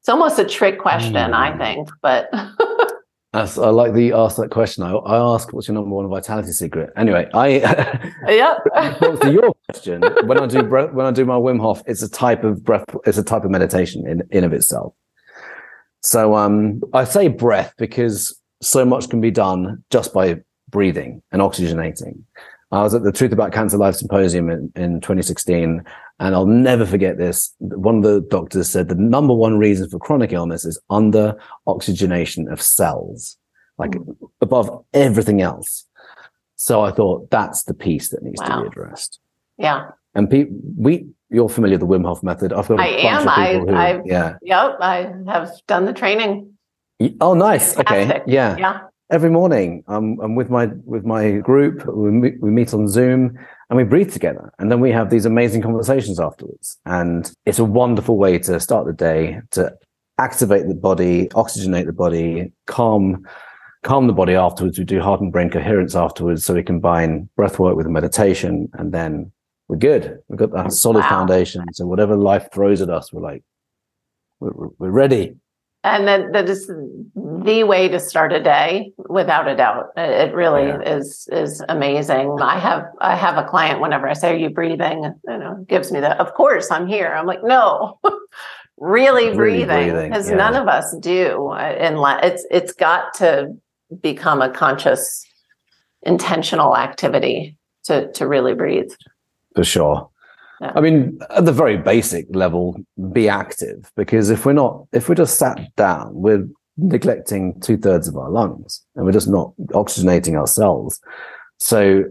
It's 0.00 0.08
almost 0.08 0.38
a 0.38 0.44
trick 0.44 0.78
question, 0.78 1.14
mm. 1.14 1.32
I 1.32 1.56
think, 1.58 1.88
but 2.00 2.28
That's, 3.36 3.58
I 3.58 3.68
like 3.68 3.92
the 3.92 4.12
ask 4.12 4.38
that 4.38 4.50
question. 4.50 4.82
I, 4.82 4.94
I 4.94 5.34
ask, 5.34 5.52
what's 5.52 5.68
your 5.68 5.74
number 5.74 5.90
one 5.90 6.08
vitality 6.08 6.52
secret? 6.52 6.90
Anyway, 6.96 7.28
I 7.34 7.48
yeah. 8.28 8.54
to 9.20 9.30
your 9.30 9.54
question, 9.68 10.02
when 10.24 10.40
I 10.40 10.46
do 10.46 10.62
breath, 10.62 10.94
when 10.94 11.04
I 11.04 11.10
do 11.10 11.26
my 11.26 11.34
Wim 11.34 11.60
Hof, 11.60 11.82
it's 11.86 12.00
a 12.00 12.08
type 12.08 12.44
of 12.44 12.64
breath. 12.64 12.86
It's 13.04 13.18
a 13.18 13.22
type 13.22 13.44
of 13.44 13.50
meditation 13.50 14.06
in 14.06 14.22
in 14.30 14.42
of 14.44 14.54
itself. 14.54 14.94
So 16.00 16.34
um, 16.34 16.80
I 16.94 17.04
say 17.04 17.28
breath 17.28 17.74
because 17.76 18.40
so 18.62 18.86
much 18.86 19.10
can 19.10 19.20
be 19.20 19.30
done 19.30 19.84
just 19.90 20.14
by 20.14 20.40
breathing 20.70 21.22
and 21.30 21.42
oxygenating. 21.42 22.22
I 22.72 22.82
was 22.84 22.94
at 22.94 23.02
the 23.02 23.12
Truth 23.12 23.32
About 23.32 23.52
Cancer 23.52 23.76
Live 23.76 23.96
Symposium 23.96 24.48
in, 24.48 24.72
in 24.76 25.00
2016, 25.02 25.84
and 26.18 26.34
I'll 26.34 26.46
never 26.46 26.86
forget 26.86 27.18
this. 27.18 27.54
One 27.58 27.98
of 27.98 28.02
the 28.02 28.20
doctors 28.20 28.70
said 28.70 28.88
the 28.88 28.94
number 28.94 29.34
one 29.34 29.58
reason 29.58 29.88
for 29.88 29.98
chronic 29.98 30.32
illness 30.32 30.64
is 30.64 30.80
under 30.88 31.36
oxygenation 31.66 32.48
of 32.48 32.60
cells, 32.62 33.36
like 33.78 33.92
mm. 33.92 34.16
above 34.40 34.84
everything 34.94 35.42
else. 35.42 35.84
So 36.56 36.80
I 36.80 36.90
thought 36.90 37.30
that's 37.30 37.64
the 37.64 37.74
piece 37.74 38.08
that 38.08 38.22
needs 38.22 38.40
wow. 38.40 38.56
to 38.56 38.62
be 38.62 38.66
addressed. 38.68 39.20
Yeah. 39.58 39.90
And 40.14 40.30
pe- 40.30 40.46
we, 40.78 41.06
you're 41.28 41.50
familiar 41.50 41.78
with 41.78 41.88
the 41.88 41.94
Wim 41.94 42.06
Hof 42.06 42.22
method. 42.22 42.52
I've 42.52 42.68
got. 42.68 42.80
I 42.80 42.86
am. 42.86 43.28
I, 43.28 43.54
who, 43.58 43.70
I, 43.74 44.00
yeah. 44.06 44.36
Yep. 44.40 44.78
I 44.80 45.12
have 45.26 45.50
done 45.66 45.84
the 45.84 45.92
training. 45.92 46.54
Oh, 47.20 47.34
nice. 47.34 47.74
Fantastic. 47.74 48.22
Okay. 48.22 48.32
Yeah. 48.32 48.56
Yeah 48.56 48.80
every 49.10 49.30
morning 49.30 49.84
um, 49.86 50.18
I'm 50.20 50.34
with 50.34 50.50
my 50.50 50.66
with 50.84 51.04
my 51.04 51.32
group. 51.32 51.86
We 51.86 52.10
meet, 52.10 52.40
we 52.40 52.50
meet 52.50 52.74
on 52.74 52.88
Zoom 52.88 53.38
and 53.68 53.76
we 53.76 53.84
breathe 53.84 54.12
together, 54.12 54.52
and 54.58 54.70
then 54.70 54.80
we 54.80 54.92
have 54.92 55.10
these 55.10 55.26
amazing 55.26 55.62
conversations 55.62 56.20
afterwards. 56.20 56.78
And 56.86 57.30
it's 57.44 57.58
a 57.58 57.64
wonderful 57.64 58.16
way 58.16 58.38
to 58.38 58.60
start 58.60 58.86
the 58.86 58.92
day 58.92 59.40
to 59.52 59.74
activate 60.18 60.68
the 60.68 60.74
body, 60.74 61.28
oxygenate 61.28 61.86
the 61.86 61.92
body, 61.92 62.52
calm 62.66 63.26
calm 63.82 64.06
the 64.06 64.12
body 64.12 64.34
afterwards. 64.34 64.78
We 64.78 64.84
do 64.84 65.00
heart 65.00 65.20
and 65.20 65.32
brain 65.32 65.50
coherence 65.50 65.94
afterwards, 65.94 66.44
so 66.44 66.54
we 66.54 66.62
combine 66.62 67.28
breath 67.36 67.58
work 67.58 67.76
with 67.76 67.86
meditation, 67.86 68.68
and 68.74 68.92
then 68.92 69.32
we're 69.68 69.76
good. 69.76 70.18
We've 70.28 70.38
got 70.38 70.52
that 70.52 70.72
solid 70.72 71.00
wow. 71.00 71.08
foundation. 71.08 71.64
So 71.72 71.86
whatever 71.86 72.16
life 72.16 72.48
throws 72.52 72.82
at 72.82 72.90
us, 72.90 73.12
we're 73.12 73.22
like, 73.22 73.42
we're, 74.40 74.68
we're 74.78 74.90
ready 74.90 75.36
and 75.86 76.08
that 76.08 76.32
that 76.32 76.48
is 76.48 76.66
the 76.66 77.62
way 77.62 77.88
to 77.88 78.00
start 78.00 78.32
a 78.32 78.42
day 78.42 78.92
without 79.08 79.46
a 79.46 79.56
doubt. 79.56 79.90
It 79.96 80.34
really 80.34 80.66
yeah. 80.66 80.96
is 80.96 81.28
is 81.30 81.62
amazing. 81.68 82.36
I 82.40 82.58
have 82.58 82.84
i 83.00 83.14
have 83.14 83.36
a 83.36 83.48
client 83.48 83.80
whenever 83.80 84.08
i 84.08 84.12
say 84.12 84.32
are 84.32 84.36
you 84.36 84.50
breathing? 84.50 85.14
You 85.28 85.38
know 85.38 85.64
gives 85.68 85.92
me 85.92 86.00
that 86.00 86.18
of 86.18 86.34
course 86.34 86.70
i'm 86.70 86.86
here. 86.86 87.14
I'm 87.14 87.26
like 87.26 87.42
no. 87.42 87.98
Really, 88.78 89.34
breathing 89.34 89.88
because 90.02 90.28
yeah. 90.28 90.36
none 90.36 90.54
of 90.54 90.68
us 90.68 90.94
do 91.00 91.48
uh, 91.48 91.56
and 91.56 91.96
it's 92.22 92.46
it's 92.50 92.72
got 92.74 93.14
to 93.14 93.56
become 94.02 94.42
a 94.42 94.50
conscious 94.50 95.24
intentional 96.02 96.76
activity 96.76 97.56
to 97.84 98.12
to 98.12 98.28
really 98.28 98.52
breathe. 98.52 98.90
For 99.54 99.64
sure 99.64 100.10
yeah. 100.60 100.72
I 100.74 100.80
mean, 100.80 101.18
at 101.30 101.44
the 101.44 101.52
very 101.52 101.76
basic 101.76 102.26
level, 102.30 102.76
be 103.12 103.28
active 103.28 103.90
because 103.96 104.30
if 104.30 104.46
we're 104.46 104.52
not, 104.52 104.86
if 104.92 105.08
we're 105.08 105.14
just 105.14 105.38
sat 105.38 105.74
down, 105.76 106.14
we're 106.14 106.46
neglecting 106.76 107.58
two 107.60 107.76
thirds 107.76 108.08
of 108.08 108.16
our 108.16 108.30
lungs 108.30 108.84
and 108.94 109.04
we're 109.04 109.12
just 109.12 109.28
not 109.28 109.52
oxygenating 109.70 110.34
ourselves. 110.34 111.00
So, 111.58 112.04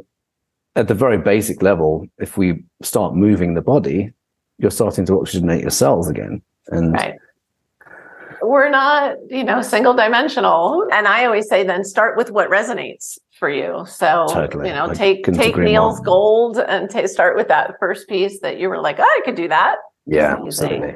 at 0.75 0.87
the 0.87 0.93
very 0.93 1.17
basic 1.17 1.61
level, 1.61 2.05
if 2.17 2.37
we 2.37 2.65
start 2.81 3.15
moving 3.15 3.53
the 3.53 3.61
body, 3.61 4.11
you're 4.57 4.71
starting 4.71 5.05
to 5.05 5.13
oxygenate 5.13 5.61
your 5.61 5.69
cells 5.69 6.09
again. 6.09 6.41
And 6.67 6.93
right 6.93 7.17
we're 8.47 8.69
not, 8.69 9.17
you 9.29 9.43
know, 9.43 9.61
single 9.61 9.93
dimensional. 9.93 10.87
And 10.91 11.07
I 11.07 11.25
always 11.25 11.47
say 11.47 11.63
then 11.63 11.83
start 11.83 12.17
with 12.17 12.31
what 12.31 12.49
resonates 12.49 13.17
for 13.37 13.49
you. 13.49 13.85
So, 13.87 14.25
totally. 14.29 14.69
you 14.69 14.73
know, 14.73 14.89
I 14.89 14.93
take 14.93 15.25
take 15.33 15.57
Neil's 15.57 15.97
more. 15.97 16.05
gold 16.05 16.57
and 16.57 16.89
t- 16.89 17.07
start 17.07 17.35
with 17.35 17.47
that 17.49 17.75
first 17.79 18.07
piece 18.07 18.39
that 18.41 18.59
you 18.59 18.69
were 18.69 18.81
like, 18.81 18.99
oh, 18.99 19.03
I 19.03 19.21
could 19.25 19.35
do 19.35 19.47
that. 19.47 19.77
Yeah, 20.05 20.37
certainly. 20.49 20.95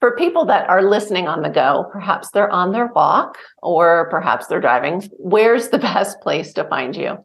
For 0.00 0.14
people 0.16 0.44
that 0.46 0.68
are 0.68 0.82
listening 0.82 1.26
on 1.26 1.42
the 1.42 1.48
go, 1.48 1.86
perhaps 1.92 2.30
they're 2.30 2.50
on 2.50 2.72
their 2.72 2.86
walk 2.86 3.36
or 3.62 4.08
perhaps 4.10 4.46
they're 4.46 4.60
driving. 4.60 5.08
Where's 5.18 5.70
the 5.70 5.78
best 5.78 6.20
place 6.20 6.52
to 6.54 6.64
find 6.64 6.96
you? 6.96 7.24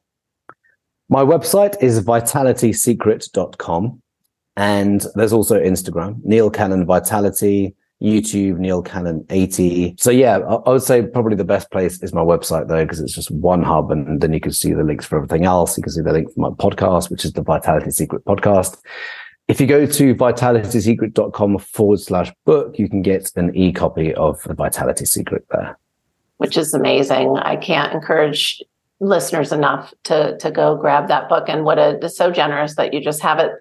My 1.09 1.23
website 1.23 1.81
is 1.81 2.01
vitalitysecret.com. 2.01 4.01
And 4.55 5.05
there's 5.15 5.33
also 5.33 5.59
Instagram, 5.59 6.19
Neil 6.23 6.49
Cannon 6.49 6.85
Vitality. 6.85 7.75
YouTube, 8.03 8.57
Neil 8.57 8.81
Cannon 8.81 9.25
80. 9.29 9.95
So 9.97 10.11
yeah, 10.11 10.39
I, 10.39 10.69
would 10.69 10.83
say 10.83 11.03
probably 11.03 11.35
the 11.35 11.45
best 11.45 11.71
place 11.71 12.01
is 12.03 12.13
my 12.13 12.21
website 12.21 12.67
though, 12.67 12.83
because 12.83 12.99
it's 12.99 13.13
just 13.13 13.31
one 13.31 13.63
hub 13.63 13.91
and 13.91 14.19
then 14.19 14.33
you 14.33 14.39
can 14.39 14.51
see 14.51 14.73
the 14.73 14.83
links 14.83 15.05
for 15.05 15.15
everything 15.15 15.45
else. 15.45 15.77
You 15.77 15.83
can 15.83 15.93
see 15.93 16.01
the 16.01 16.11
link 16.11 16.33
for 16.33 16.39
my 16.41 16.49
podcast, 16.49 17.09
which 17.09 17.23
is 17.23 17.31
the 17.31 17.41
Vitality 17.41 17.91
Secret 17.91 18.25
podcast. 18.25 18.77
If 19.47 19.59
you 19.61 19.67
go 19.67 19.85
to 19.85 20.15
vitalitysecret.com 20.15 21.57
forward 21.59 21.99
slash 21.99 22.31
book, 22.45 22.77
you 22.77 22.89
can 22.89 23.01
get 23.01 23.31
an 23.35 23.55
e-copy 23.55 24.13
of 24.13 24.41
the 24.43 24.53
Vitality 24.53 25.05
Secret 25.05 25.45
there. 25.51 25.77
Which 26.37 26.57
is 26.57 26.73
amazing. 26.73 27.37
I 27.37 27.55
can't 27.55 27.93
encourage 27.93 28.61
listeners 28.99 29.51
enough 29.51 29.93
to 30.05 30.37
to 30.37 30.49
go 30.49 30.75
grab 30.75 31.09
that 31.09 31.27
book 31.27 31.49
and 31.49 31.65
what 31.65 31.77
a, 31.77 31.99
it's 32.01 32.15
so 32.15 32.31
generous 32.31 32.75
that 32.75 32.93
you 32.93 33.01
just 33.01 33.21
have 33.21 33.37
it 33.39 33.51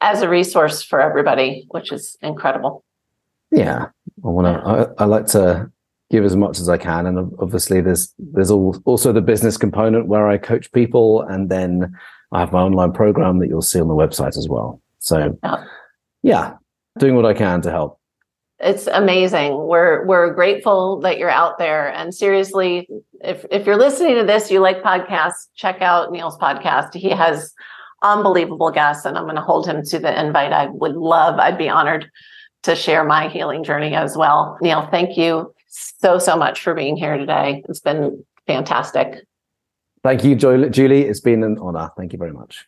as 0.00 0.22
a 0.22 0.28
resource 0.28 0.82
for 0.82 1.00
everybody, 1.00 1.66
which 1.70 1.92
is 1.92 2.16
incredible. 2.22 2.84
Yeah, 3.52 3.86
I 4.24 4.28
want 4.28 4.46
to. 4.46 4.68
I, 4.98 5.02
I, 5.02 5.06
like 5.06 5.26
to 5.28 5.70
give 6.10 6.24
as 6.24 6.34
much 6.34 6.58
as 6.58 6.70
I 6.70 6.78
can, 6.78 7.06
and 7.06 7.32
obviously 7.38 7.82
there's 7.82 8.12
there's 8.18 8.50
all, 8.50 8.80
also 8.86 9.12
the 9.12 9.20
business 9.20 9.58
component 9.58 10.06
where 10.06 10.26
I 10.26 10.38
coach 10.38 10.72
people, 10.72 11.20
and 11.22 11.50
then 11.50 11.94
I 12.32 12.40
have 12.40 12.52
my 12.52 12.62
online 12.62 12.92
program 12.92 13.38
that 13.40 13.48
you'll 13.48 13.60
see 13.60 13.80
on 13.80 13.88
the 13.88 13.94
website 13.94 14.38
as 14.38 14.48
well. 14.48 14.80
So, 14.98 15.38
yeah, 15.44 15.64
yeah 16.22 16.54
doing 16.98 17.14
what 17.14 17.26
I 17.26 17.34
can 17.34 17.60
to 17.62 17.70
help. 17.70 17.98
It's 18.58 18.86
amazing. 18.86 19.66
We're 19.66 20.06
we're 20.06 20.32
grateful 20.32 21.00
that 21.00 21.18
you're 21.18 21.28
out 21.28 21.58
there. 21.58 21.92
And 21.92 22.14
seriously, 22.14 22.88
if 23.20 23.44
if 23.50 23.66
you're 23.66 23.76
listening 23.76 24.16
to 24.16 24.24
this, 24.24 24.50
you 24.50 24.60
like 24.60 24.82
podcasts, 24.82 25.48
check 25.56 25.82
out 25.82 26.10
Neil's 26.10 26.38
podcast. 26.38 26.94
He 26.94 27.10
has 27.10 27.52
unbelievable 28.02 28.70
guests, 28.70 29.04
and 29.04 29.18
I'm 29.18 29.24
going 29.24 29.36
to 29.36 29.42
hold 29.42 29.66
him 29.66 29.82
to 29.84 29.98
the 29.98 30.18
invite. 30.18 30.52
I 30.52 30.66
would 30.66 30.94
love. 30.94 31.38
I'd 31.38 31.58
be 31.58 31.68
honored 31.68 32.08
to 32.62 32.76
share 32.76 33.04
my 33.04 33.28
healing 33.28 33.64
journey 33.64 33.94
as 33.94 34.16
well. 34.16 34.58
Neil, 34.60 34.86
thank 34.90 35.16
you 35.16 35.54
so, 35.68 36.18
so 36.18 36.36
much 36.36 36.62
for 36.62 36.74
being 36.74 36.96
here 36.96 37.16
today. 37.16 37.64
It's 37.68 37.80
been 37.80 38.24
fantastic. 38.46 39.26
Thank 40.02 40.24
you, 40.24 40.34
Julie. 40.34 41.02
It's 41.02 41.20
been 41.20 41.44
an 41.44 41.58
honor. 41.58 41.90
Thank 41.96 42.12
you 42.12 42.18
very 42.18 42.32
much. 42.32 42.66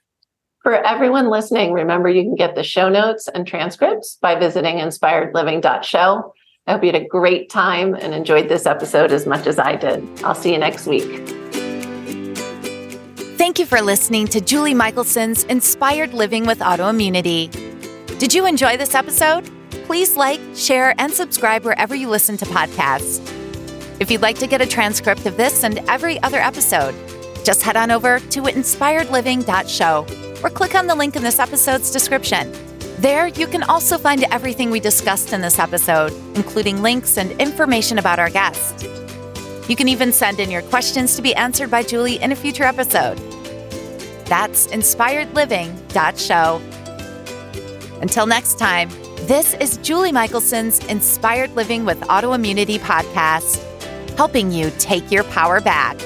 For 0.63 0.75
everyone 0.75 1.29
listening, 1.29 1.73
remember 1.73 2.09
you 2.09 2.23
can 2.23 2.37
get 2.37 2.55
the 2.55 2.63
show 2.63 2.89
notes 2.89 3.29
and 3.29 3.47
transcripts 3.47 4.17
by 4.21 4.35
visiting 4.35 4.77
inspiredliving.show. 4.77 6.35
I 6.67 6.73
hope 6.73 6.83
you 6.83 6.93
had 6.93 7.03
a 7.03 7.07
great 7.07 7.51
time 7.51 7.95
and 7.95 8.15
enjoyed 8.15 8.49
this 8.49 8.65
episode 8.65 9.13
as 9.13 9.27
much 9.27 9.47
as 9.47 9.59
I 9.59 9.77
did. 9.77 10.07
I'll 10.25 10.35
see 10.35 10.53
you 10.53 10.59
next 10.59 10.87
week. 10.87 11.29
Thank 13.37 13.59
you 13.59 13.67
for 13.67 13.83
listening 13.83 14.27
to 14.29 14.41
Julie 14.41 14.73
Michelson's 14.73 15.45
Inspired 15.45 16.15
Living 16.15 16.47
with 16.47 16.61
Autoimmunity. 16.61 17.51
Did 18.19 18.33
you 18.33 18.47
enjoy 18.47 18.79
this 18.79 18.95
episode? 18.95 19.51
Please 19.85 20.17
like, 20.17 20.41
share, 20.55 20.95
and 20.99 21.13
subscribe 21.13 21.65
wherever 21.65 21.95
you 21.95 22.09
listen 22.09 22.37
to 22.39 22.45
podcasts. 22.47 23.21
If 24.01 24.11
you'd 24.11 24.23
like 24.23 24.39
to 24.39 24.47
get 24.47 24.61
a 24.61 24.67
transcript 24.67 25.25
of 25.27 25.37
this 25.37 25.63
and 25.63 25.79
every 25.89 26.21
other 26.23 26.39
episode, 26.39 26.95
just 27.45 27.63
head 27.63 27.77
on 27.77 27.91
over 27.91 28.19
to 28.19 28.43
inspiredliving.show 28.43 30.07
or 30.43 30.51
click 30.51 30.75
on 30.75 30.87
the 30.87 30.95
link 30.95 31.17
in 31.17 31.23
this 31.23 31.39
episode's 31.39 31.91
description. 31.91 32.51
There, 32.99 33.27
you 33.27 33.47
can 33.47 33.63
also 33.65 33.99
find 33.99 34.25
everything 34.31 34.71
we 34.71 34.81
discussed 34.81 35.33
in 35.33 35.43
this 35.43 35.59
episode, 35.59 36.13
including 36.35 36.81
links 36.81 37.19
and 37.19 37.33
information 37.41 37.99
about 37.99 38.19
our 38.19 38.31
guest. 38.31 38.89
You 39.69 39.77
can 39.77 39.89
even 39.89 40.13
send 40.13 40.41
in 40.41 40.51
your 40.51 40.63
questions 40.63 41.17
to 41.17 41.23
be 41.23 41.35
answered 41.35 41.71
by 41.71 41.83
Julie 41.83 42.23
in 42.23 42.33
a 42.33 42.37
future 42.37 42.65
episode. 42.65 43.19
That's 44.27 44.67
inspiredliving.show. 44.69 46.61
Until 48.01 48.27
next 48.27 48.59
time, 48.59 48.89
this 49.27 49.55
is 49.55 49.79
Julie 49.79 50.13
Michelson's 50.13 50.85
Inspired 50.87 51.51
Living 51.57 51.87
with 51.87 51.99
Autoimmunity 52.03 52.79
podcast, 52.79 53.57
helping 54.19 54.53
you 54.53 54.71
take 54.79 55.11
your 55.11 55.25
power 55.25 55.63
back. 55.63 55.97